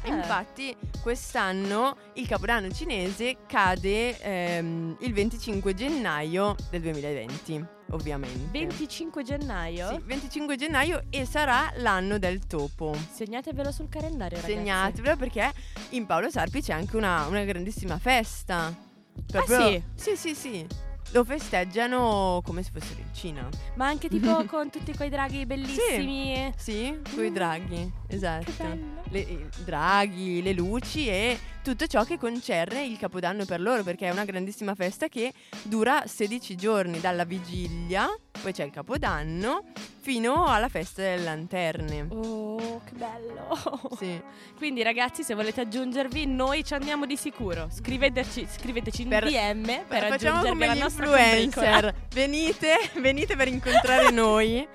Eh. 0.04 0.10
Infatti 0.10 0.76
quest'anno 1.02 1.96
il 2.14 2.28
capodanno 2.28 2.72
cinese 2.72 3.38
cade 3.46 4.20
ehm, 4.20 4.98
il 5.02 5.14
25 5.14 5.74
gennaio 5.74 6.56
del 6.70 6.82
2020, 6.82 7.66
ovviamente. 7.92 8.50
25 8.52 9.24
gennaio. 9.24 9.90
Sì, 9.90 10.02
25 10.04 10.56
gennaio 10.56 11.04
e 11.10 11.26
sarà 11.26 11.72
l'anno 11.78 12.18
del 12.18 12.46
topo. 12.48 12.96
Segnatevelo 13.12 13.72
sul 13.72 13.90
calendario, 13.90 14.38
ragazzi. 14.38 14.54
Segnatevelo 14.54 15.16
perché 15.18 15.52
in 15.90 16.06
Paolo 16.06 16.30
Sarpi 16.30 16.62
c'è 16.62 16.74
anche 16.74 16.98
una, 16.98 17.26
una 17.28 17.44
grandissima 17.44 17.98
festa. 18.00 18.90
Ah, 19.34 19.44
sì? 19.46 19.84
Sì, 19.96 20.16
sì, 20.16 20.36
sì. 20.36 20.68
Lo 21.14 21.24
festeggiano 21.26 22.42
come 22.44 22.64
se 22.64 22.70
fossero 22.74 23.00
in 23.02 23.14
Cina. 23.14 23.50
Ma 23.76 23.88
anche 23.88 24.08
tipo 24.08 24.44
con 24.48 24.70
tutti 24.70 24.94
quei 24.96 25.10
draghi 25.10 25.46
bellissimi. 25.46 26.54
Sì, 26.56 26.98
con 27.14 27.26
i 27.26 27.30
Mm. 27.30 27.34
draghi, 27.34 27.92
esatto. 28.08 29.00
Le, 29.10 29.20
i 29.20 29.46
draghi, 29.66 30.42
le 30.42 30.54
luci 30.54 31.08
e 31.10 31.38
tutto 31.62 31.86
ciò 31.88 32.04
che 32.04 32.18
concerne 32.18 32.84
il 32.84 32.98
Capodanno 32.98 33.46
per 33.46 33.62
loro, 33.62 33.84
perché 33.84 34.08
è 34.08 34.12
una 34.12 34.26
grandissima 34.26 34.76
festa 34.76 35.08
che 35.08 35.32
dura 35.64 36.04
16 36.06 36.56
giorni, 36.56 37.00
dalla 37.00 37.24
vigilia, 37.24 38.08
poi 38.42 38.52
c'è 38.52 38.64
il 38.64 38.72
Capodanno, 38.72 39.66
fino 40.00 40.46
alla 40.48 40.70
festa 40.70 41.02
delle 41.04 41.24
lanterne. 41.24 42.08
Oh, 42.10 42.82
che 42.84 42.94
bello. 42.94 43.90
Sì. 43.98 44.20
Quindi 44.58 44.82
ragazzi, 44.84 45.24
se 45.24 45.36
volete 45.36 45.62
aggiungervi, 45.62 46.26
noi 46.26 46.64
ci 46.64 46.74
andiamo 46.74 47.06
di 47.06 47.16
sicuro. 47.16 47.68
Scriveteci, 47.72 48.48
scriveteci 48.50 49.04
in 49.04 49.10
Per- 49.10 49.26
DM 49.26 49.64
per 49.88 50.08
Facciamo 50.08 50.40
aggiungervi 50.40 50.50
come 50.50 50.66
alla 50.66 50.74
gli 50.76 50.84
influencer. 50.84 51.96
Venite, 52.14 52.76
venite 52.96 53.36
per 53.36 53.48
incontrare 53.48 54.10
noi. 54.12 54.68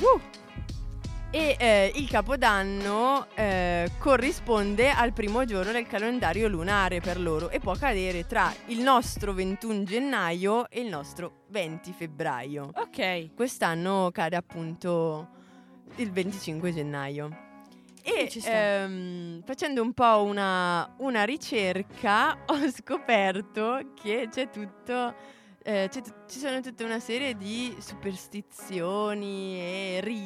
Uh. 0.00 0.20
E 1.32 1.54
eh, 1.60 1.92
il 1.94 2.08
Capodanno 2.08 3.28
eh, 3.36 3.88
corrisponde 3.98 4.90
al 4.90 5.12
primo 5.12 5.44
giorno 5.44 5.70
del 5.70 5.86
calendario 5.86 6.48
lunare 6.48 7.00
per 7.00 7.20
loro 7.20 7.50
e 7.50 7.60
può 7.60 7.76
cadere 7.76 8.26
tra 8.26 8.52
il 8.66 8.80
nostro 8.80 9.32
21 9.32 9.84
gennaio 9.84 10.68
e 10.68 10.80
il 10.80 10.88
nostro 10.88 11.44
20 11.50 11.92
febbraio. 11.92 12.70
Ok. 12.74 13.32
Quest'anno 13.36 14.10
cade 14.12 14.34
appunto 14.34 15.28
il 15.96 16.10
25 16.10 16.72
gennaio. 16.72 17.48
E 18.02 18.28
ehm, 18.44 19.44
facendo 19.44 19.82
un 19.82 19.92
po' 19.92 20.24
una, 20.24 20.96
una 20.98 21.22
ricerca 21.22 22.38
ho 22.46 22.70
scoperto 22.72 23.92
che 23.94 24.26
c'è 24.28 24.50
tutto, 24.50 25.14
eh, 25.62 25.86
c'è 25.88 26.00
tut- 26.00 26.28
ci 26.28 26.40
sono 26.40 26.60
tutta 26.60 26.84
una 26.84 26.98
serie 26.98 27.36
di 27.36 27.76
superstizioni 27.78 29.60
e 29.60 30.00
riti 30.02 30.19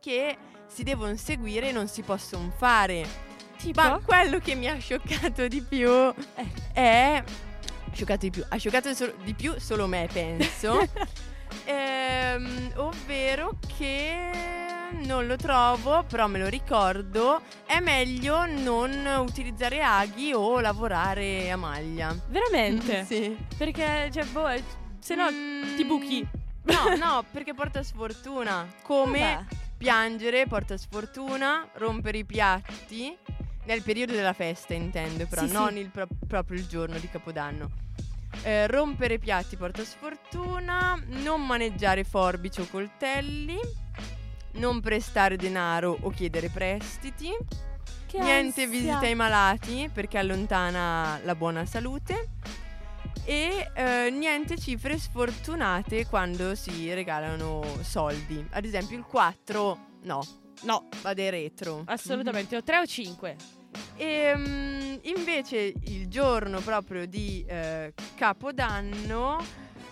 che 0.00 0.36
si 0.66 0.82
devono 0.82 1.16
seguire 1.16 1.68
e 1.68 1.72
non 1.72 1.86
si 1.88 2.02
possono 2.02 2.50
fare. 2.56 3.06
Tipo? 3.58 3.80
Ma 3.82 4.00
quello 4.04 4.38
che 4.38 4.54
mi 4.54 4.66
ha 4.68 4.78
scioccato 4.78 5.46
di 5.48 5.60
più 5.62 5.88
Eh. 5.90 6.14
è... 6.72 7.22
Scioccato 7.92 8.20
di 8.20 8.30
più, 8.30 8.44
ha 8.48 8.56
scioccato 8.56 8.94
solo- 8.94 9.14
di 9.24 9.34
più 9.34 9.54
solo 9.58 9.86
me, 9.86 10.08
penso. 10.12 10.78
Ehm, 11.64 12.72
ovvero 12.76 13.58
che 13.76 14.30
non 15.02 15.26
lo 15.26 15.36
trovo, 15.36 16.04
però 16.04 16.26
me 16.28 16.38
lo 16.38 16.46
ricordo. 16.48 17.42
È 17.66 17.80
meglio 17.80 18.46
non 18.46 19.04
utilizzare 19.18 19.82
aghi 19.82 20.32
o 20.32 20.60
lavorare 20.60 21.50
a 21.50 21.56
maglia. 21.56 22.16
Veramente? 22.28 23.04
Sì. 23.04 23.36
Perché, 23.56 24.10
cioè, 24.12 24.24
boh, 24.26 24.48
se 25.00 25.14
no 25.16 25.28
Mm, 25.30 25.76
ti 25.76 25.84
buchi. 25.84 26.26
No, 26.64 26.94
no, 26.96 27.24
perché 27.30 27.52
porta 27.52 27.82
sfortuna. 27.82 28.66
Come 28.82 29.18
Vabbè. 29.20 29.44
Piangere 29.80 30.46
porta 30.46 30.76
sfortuna, 30.76 31.66
rompere 31.76 32.18
i 32.18 32.24
piatti. 32.26 33.16
Nel 33.64 33.80
periodo 33.82 34.12
della 34.12 34.34
festa 34.34 34.74
intendo, 34.74 35.26
però 35.26 35.40
Sì, 35.42 35.48
sì. 35.48 35.54
non 35.54 35.76
il 35.78 35.88
pro- 35.88 36.06
proprio 36.26 36.58
il 36.58 36.66
giorno 36.66 36.98
di 36.98 37.08
Capodanno. 37.08 37.70
Eh, 38.42 38.66
rompere 38.66 39.18
piatti 39.18 39.56
porta 39.56 39.82
sfortuna, 39.82 41.02
non 41.06 41.46
maneggiare 41.46 42.04
forbici 42.04 42.60
o 42.60 42.66
coltelli, 42.68 43.58
non 44.52 44.80
prestare 44.82 45.36
denaro 45.36 45.96
o 46.02 46.10
chiedere 46.10 46.50
prestiti, 46.50 47.30
Che 48.06 48.18
niente 48.18 48.62
ansia. 48.62 48.66
visita 48.66 48.98
ai 49.00 49.14
malati 49.14 49.88
perché 49.92 50.18
allontana 50.18 51.18
la 51.24 51.34
buona 51.34 51.64
salute 51.64 52.28
e 53.24 53.70
eh, 53.74 54.10
niente 54.10 54.56
cifre 54.58 54.98
sfortunate 54.98 56.06
quando 56.06 56.54
si 56.54 56.92
regalano 56.92 57.62
soldi. 57.82 58.44
Ad 58.50 58.64
esempio 58.64 58.96
il 58.96 59.04
4 59.04 59.78
no, 60.02 60.22
No, 60.62 60.88
vade 61.02 61.30
retro. 61.30 61.82
assolutamente. 61.86 62.56
O 62.56 62.62
tre 62.62 62.78
o 62.78 62.86
cinque. 62.86 63.36
E 63.96 64.34
mm, 64.36 64.96
invece 65.02 65.74
il 65.84 66.08
giorno 66.08 66.60
proprio 66.60 67.06
di 67.06 67.44
eh, 67.46 67.94
Capodanno 68.14 69.42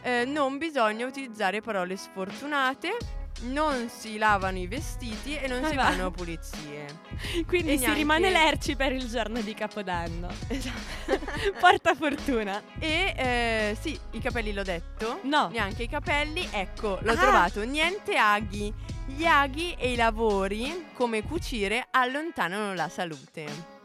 eh, 0.02 0.24
non 0.24 0.58
bisogna 0.58 1.06
utilizzare 1.06 1.60
parole 1.60 1.96
sfortunate, 1.96 2.96
non 3.42 3.88
si 3.88 4.18
lavano 4.18 4.58
i 4.58 4.66
vestiti 4.66 5.36
e 5.36 5.46
non 5.46 5.64
Ah, 5.64 5.68
si 5.68 5.74
va. 5.76 5.84
fanno 5.84 6.10
pulizie. 6.10 6.86
Quindi 7.46 7.72
E 7.72 7.76
si 7.76 7.80
neanche- 7.82 7.98
rimane 7.98 8.30
lerci 8.30 8.76
per 8.76 8.92
il 8.92 9.08
giorno 9.08 9.40
di 9.40 9.54
Capodanno. 9.54 10.28
Esatto. 10.48 10.76
Porta 11.60 11.94
fortuna. 11.94 12.60
E 12.78 13.14
eh, 13.16 13.76
sì, 13.80 13.98
i 14.12 14.18
capelli 14.20 14.52
l'ho 14.52 14.62
detto. 14.62 15.20
No. 15.22 15.48
Neanche 15.52 15.84
i 15.84 15.88
capelli, 15.88 16.46
ecco, 16.50 16.98
l'ho 17.00 17.12
Ah. 17.12 17.16
trovato. 17.16 17.62
Niente 17.64 18.16
aghi. 18.16 18.72
Gli 19.06 19.24
aghi 19.24 19.74
e 19.78 19.92
i 19.92 19.96
lavori, 19.96 20.86
come 20.94 21.22
cucire, 21.22 21.86
allontanano 21.90 22.74
la 22.74 22.88
salute. 22.90 23.76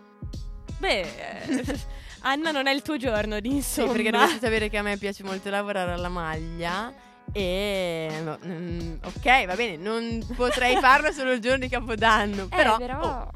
Beh, 0.80 0.99
eh, 0.99 1.80
Anna 2.26 2.51
non 2.51 2.68
è 2.68 2.74
il 2.74 2.82
tuo 2.82 2.97
giorno 2.97 3.39
di 3.39 3.49
Sì, 3.49 3.56
insomma. 3.56 3.91
perché 3.93 4.12
dovete 4.12 4.39
sapere 4.39 4.70
che 4.70 4.78
a 4.78 4.82
me 4.82 4.97
piace 4.97 5.24
molto 5.24 5.49
lavorare 5.49 5.91
alla 5.93 6.10
maglia. 6.10 6.93
E 7.32 8.21
no, 8.24 8.38
mm, 8.45 8.95
ok, 9.03 9.45
va 9.45 9.55
bene, 9.55 9.78
non 9.78 10.24
potrei 10.36 10.78
farlo 10.78 11.11
solo 11.11 11.32
il 11.32 11.39
giorno 11.39 11.59
di 11.59 11.69
Capodanno. 11.69 12.43
Eh, 12.43 12.47
però, 12.47 12.78
però... 12.78 12.99
oh, 12.99 13.32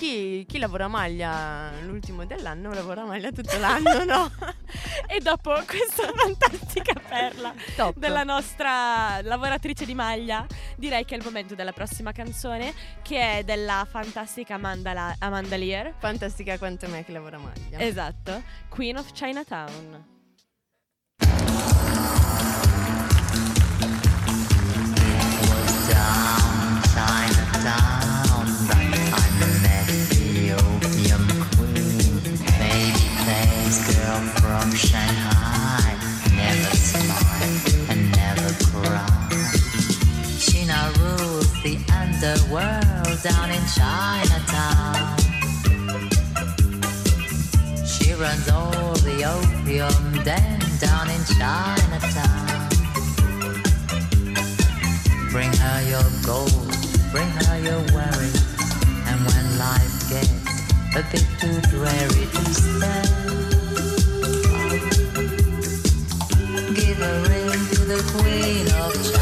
chi, 0.00 0.46
chi 0.48 0.58
lavora 0.58 0.86
a 0.86 0.88
maglia 0.88 1.72
l'ultimo 1.82 2.24
dell'anno 2.24 2.72
lavora 2.72 3.02
a 3.02 3.06
maglia 3.06 3.30
tutto 3.32 3.58
l'anno, 3.58 4.04
no? 4.04 4.30
E 5.06 5.18
dopo 5.18 5.52
questa 5.66 6.10
fantastica 6.14 6.92
perla 6.94 7.52
Top. 7.74 7.96
della 7.98 8.22
nostra 8.22 9.20
lavoratrice 9.22 9.84
di 9.84 9.94
maglia, 9.94 10.46
direi 10.76 11.04
che 11.04 11.16
è 11.16 11.18
il 11.18 11.24
momento 11.24 11.56
della 11.56 11.72
prossima 11.72 12.12
canzone, 12.12 12.72
che 13.02 13.38
è 13.38 13.44
della 13.44 13.84
fantastica 13.90 14.54
Amanda, 14.54 15.16
Amanda 15.18 15.56
Lear. 15.56 15.94
Fantastica 15.98 16.56
quanto 16.58 16.88
me 16.88 17.04
che 17.04 17.10
lavora 17.10 17.38
a 17.38 17.40
maglia. 17.40 17.78
Esatto, 17.80 18.42
Queen 18.68 18.96
of 18.96 19.10
Chinatown. 19.10 20.19
Runs 48.20 48.48
all 48.50 48.92
the 48.96 49.24
opium 49.24 50.24
den 50.24 50.60
down 50.78 51.08
in 51.08 51.24
Chinatown 51.24 52.59
Bring 55.30 55.52
her 55.52 55.82
your 55.88 56.10
gold, 56.26 56.50
bring 57.12 57.28
her 57.28 57.58
your 57.60 57.80
worries. 57.94 58.42
And 59.06 59.24
when 59.24 59.58
life 59.58 60.10
gets 60.10 60.28
a 60.96 61.02
bit 61.12 61.24
too 61.38 61.60
dreary 61.70 62.26
to 62.34 62.44
stand, 62.52 63.08
give 66.74 67.00
a 67.00 67.22
ring 67.28 67.50
to 67.70 67.80
the 67.84 68.02
queen 68.12 68.66
of 68.82 68.92
Chinatown. 68.92 69.19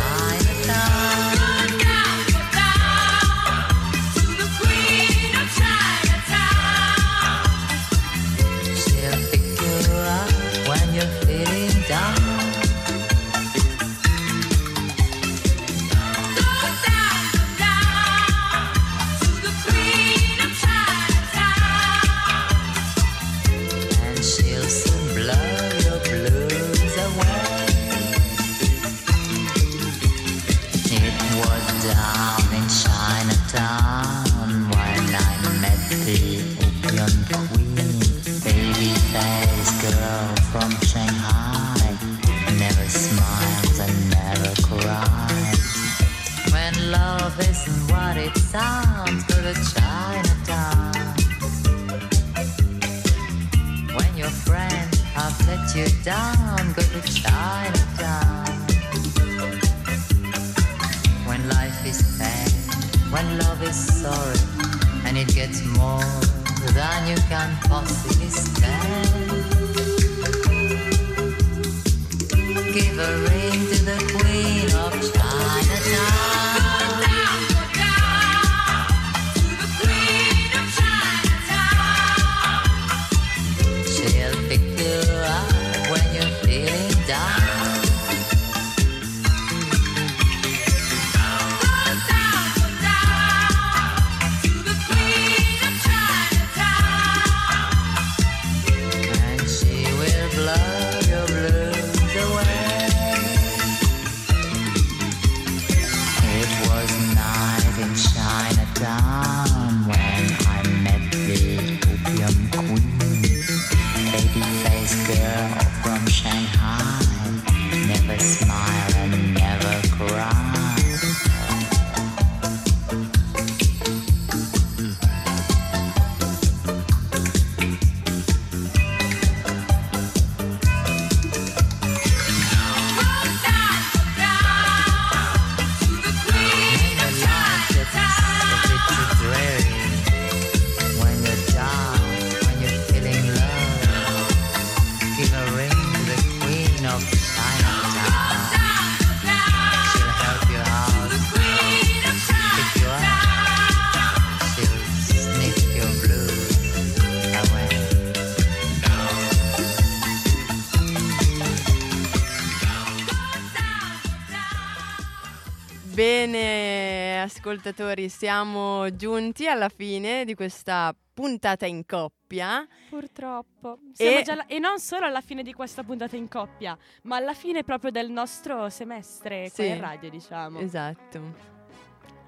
Ascoltatori, 167.48 168.08
siamo 168.10 168.94
giunti 168.94 169.48
alla 169.48 169.70
fine 169.70 170.26
di 170.26 170.34
questa 170.34 170.94
puntata 171.14 171.64
in 171.64 171.86
coppia. 171.86 172.66
Purtroppo. 172.90 173.78
E- 173.96 174.22
già 174.22 174.32
alla- 174.34 174.46
e 174.46 174.58
non 174.58 174.78
solo 174.78 175.06
alla 175.06 175.22
fine 175.22 175.42
di 175.42 175.54
questa 175.54 175.82
puntata 175.82 176.14
in 176.14 176.28
coppia, 176.28 176.76
ma 177.04 177.16
alla 177.16 177.32
fine 177.32 177.64
proprio 177.64 177.90
del 177.90 178.10
nostro 178.10 178.68
semestre 178.68 179.50
qua 179.54 179.64
Sì. 179.64 179.70
in 179.70 179.80
radio, 179.80 180.10
diciamo. 180.10 180.58
Esatto. 180.60 181.56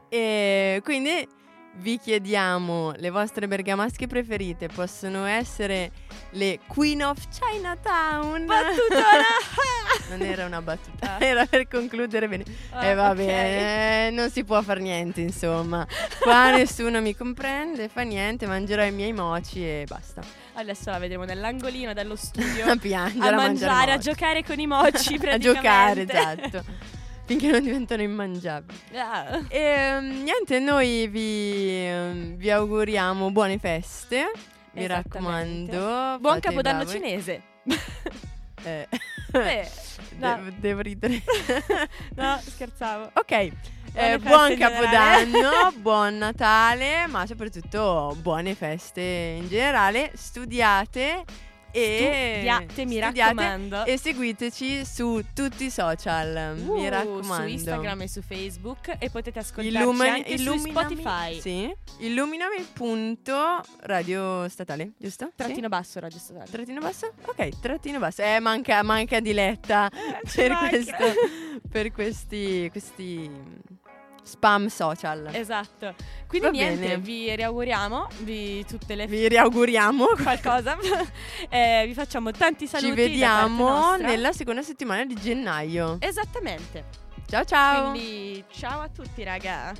E 0.08 0.80
quindi 0.82 1.28
vi 1.74 1.98
chiediamo 1.98 2.92
le 2.96 3.10
vostre 3.10 3.46
bergamasche 3.48 4.06
preferite. 4.06 4.68
Possono 4.68 5.24
essere 5.24 5.92
le 6.30 6.58
Queen 6.66 7.02
of 7.02 7.18
Chinatown. 7.28 8.44
Battutona! 8.44 9.24
non 10.10 10.22
era 10.22 10.44
una 10.46 10.60
battuta, 10.60 11.16
Ah. 11.16 11.24
era 11.24 11.46
per 11.46 11.68
concludere 11.68 12.28
bene. 12.28 12.44
Ah, 12.70 12.84
e 12.86 12.94
va 12.94 13.10
ok. 13.10 13.16
bene, 13.16 14.10
non 14.10 14.30
si 14.30 14.44
può 14.44 14.60
far 14.62 14.78
niente, 14.80 15.20
insomma. 15.20 15.86
Qua 16.20 16.50
nessuno 16.56 17.00
mi 17.00 17.14
comprende, 17.16 17.88
fa 17.88 18.02
niente, 18.02 18.46
mangerò 18.46 18.84
i 18.84 18.92
miei 18.92 19.12
moci 19.12 19.62
e 19.64 19.84
basta. 19.88 20.22
Adesso 20.54 20.90
la 20.90 20.98
vedremo 20.98 21.24
nell'angolino 21.24 21.92
dello 21.94 22.16
studio 22.20 22.66
A 22.70 22.76
piangere, 22.76 23.24
a 23.24 23.28
a 23.32 23.36
mangiare, 23.36 23.92
a 23.92 23.94
moci. 23.96 24.08
giocare 24.10 24.44
con 24.44 24.58
i 24.58 24.66
moci 24.66 25.14
a 25.24 25.38
giocare, 25.38 26.02
esatto. 26.02 26.64
Finché 27.30 27.46
non 27.52 27.62
diventano 27.62 28.02
immangiabili. 28.02 28.76
Ah. 28.96 29.40
E 29.46 30.00
mm, 30.00 30.22
niente, 30.24 30.58
noi 30.58 31.06
vi, 31.06 32.34
vi 32.34 32.50
auguriamo 32.50 33.30
buone 33.30 33.56
feste. 33.58 34.32
Mi 34.72 34.84
raccomando. 34.88 36.18
Buon 36.20 36.40
capodanno 36.40 36.82
bravi. 36.82 36.90
cinese. 36.98 37.42
Eh, 38.64 38.88
Eh, 39.32 39.68
no. 40.18 40.34
devo, 40.34 40.50
devo 40.58 40.80
ridere. 40.80 41.22
no, 42.16 42.40
scherzavo. 42.44 43.12
ok. 43.14 43.30
eh, 43.30 44.18
buon. 44.18 44.56
Capodanno, 44.56 45.72
buon 45.78 46.18
Natale, 46.18 47.06
ma 47.06 47.26
soprattutto 47.26 48.16
buone 48.20 48.56
feste 48.56 49.36
in 49.40 49.46
generale. 49.46 50.10
Studiate 50.16 51.24
e 51.72 52.32
Studiate, 52.36 52.84
mi 52.84 52.96
studiate 53.00 53.20
raccomando. 53.20 53.84
E 53.84 53.98
seguiteci 53.98 54.84
su 54.84 55.22
tutti 55.34 55.64
i 55.64 55.70
social. 55.70 56.56
Uh, 56.58 56.74
mi 56.76 56.88
raccomando. 56.88 57.34
Su 57.34 57.52
Instagram 57.52 58.00
e 58.02 58.08
su 58.08 58.22
Facebook 58.22 58.96
e 58.98 59.10
potete 59.10 59.38
ascoltarci 59.38 59.78
Illumini- 59.78 60.08
anche 60.08 60.36
su 60.36 60.42
illuminami- 60.42 60.70
Spotify. 60.70 61.40
Sì. 61.40 61.74
Illuminami 61.98 62.66
punto 62.72 63.60
radio 63.82 64.48
statale, 64.48 64.92
giusto? 64.98 65.30
Trattino 65.34 65.62
Sì? 65.62 65.68
basso 65.68 66.00
Radio 66.00 66.18
Statale. 66.18 66.50
Trattino 66.50 66.80
basso? 66.80 67.12
Ok, 67.26 67.60
trattino 67.60 67.98
basso. 67.98 68.22
Eh, 68.22 68.40
manca, 68.40 68.82
manca 68.82 69.20
Diletta 69.20 69.88
ci 70.26 70.36
per, 70.36 70.56
questo, 70.68 70.94
per 71.70 71.92
questi, 71.92 72.68
questi 72.70 73.30
spam 74.30 74.68
social. 74.68 75.28
Esatto. 75.32 75.94
Quindi 76.26 76.46
Va 76.46 76.52
niente, 76.52 76.80
bene. 76.80 76.98
vi 76.98 77.34
riauguriamo 77.34 78.08
vi 78.20 78.64
tutte 78.64 78.94
le 78.94 79.06
Vi 79.06 79.28
riauguriamo. 79.28 80.06
qualcosa. 80.22 80.76
Eh, 81.48 81.84
vi 81.86 81.94
facciamo 81.94 82.30
tanti 82.30 82.66
saluti. 82.66 82.90
Ci 82.94 82.94
vediamo 82.94 83.96
nella 83.96 84.32
seconda 84.32 84.62
settimana 84.62 85.04
di 85.04 85.14
gennaio. 85.14 85.96
Esattamente. 86.00 86.84
Ciao 87.26 87.44
ciao. 87.44 87.90
Quindi 87.90 88.44
ciao 88.52 88.80
a 88.80 88.88
tutti, 88.88 89.24
raga. 89.24 89.72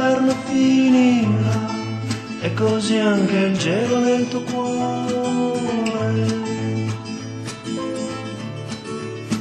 L'inverno 0.00 0.34
finirà 0.46 1.68
e 2.40 2.54
così 2.54 2.96
anche 2.96 3.36
il 3.36 3.58
gelo 3.58 3.98
nel 3.98 4.26
tuo 4.28 4.40
cuore 4.44 6.26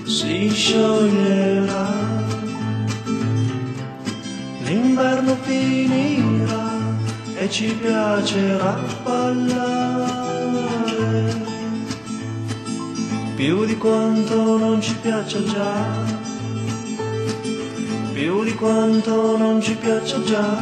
si 0.04 0.50
scioglierà. 0.50 1.94
L'inverno 4.66 5.38
finirà 5.44 6.98
e 7.38 7.50
ci 7.50 7.74
piacerà 7.76 8.78
ballare 9.02 10.18
più 13.38 13.64
di 13.64 13.78
quanto 13.78 14.58
non 14.58 14.82
ci 14.82 14.94
piaccia 14.96 15.42
già 15.42 16.19
più 18.20 18.44
di 18.44 18.54
quanto 18.54 19.38
non 19.38 19.62
ci 19.62 19.76
piaccia 19.76 20.22
già. 20.24 20.62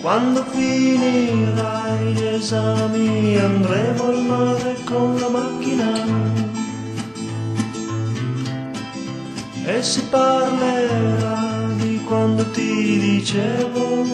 Quando 0.00 0.44
finirai 0.44 2.12
gli 2.12 2.22
esami 2.22 3.36
andremo 3.36 4.04
al 4.04 4.22
mare 4.22 4.76
con 4.84 5.18
la 5.18 5.28
macchina. 5.28 6.44
e 9.68 9.82
si 9.82 10.00
parlerà 10.04 11.66
di 11.74 12.00
quando 12.04 12.48
ti 12.52 13.00
dicevo. 13.00 14.04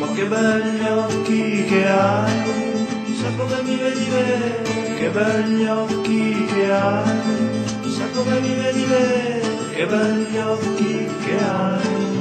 Ma 0.00 0.06
che 0.14 0.24
belli 0.26 0.88
occhi 0.88 1.64
che 1.66 1.88
hai, 1.88 3.16
sai 3.20 3.36
come 3.36 3.62
mi 3.62 3.76
vedi 3.76 4.04
bene 4.10 4.73
che 4.96 5.08
belli 5.10 5.66
occhi 5.66 6.44
che 6.46 6.72
hai, 6.72 7.90
sa 7.90 8.06
come 8.14 8.40
mi 8.40 8.54
vedi 8.54 8.84
me, 8.86 9.40
che 9.74 9.86
belli 9.86 10.38
occhi 10.38 11.08
che 11.24 11.38
hai. 11.38 12.13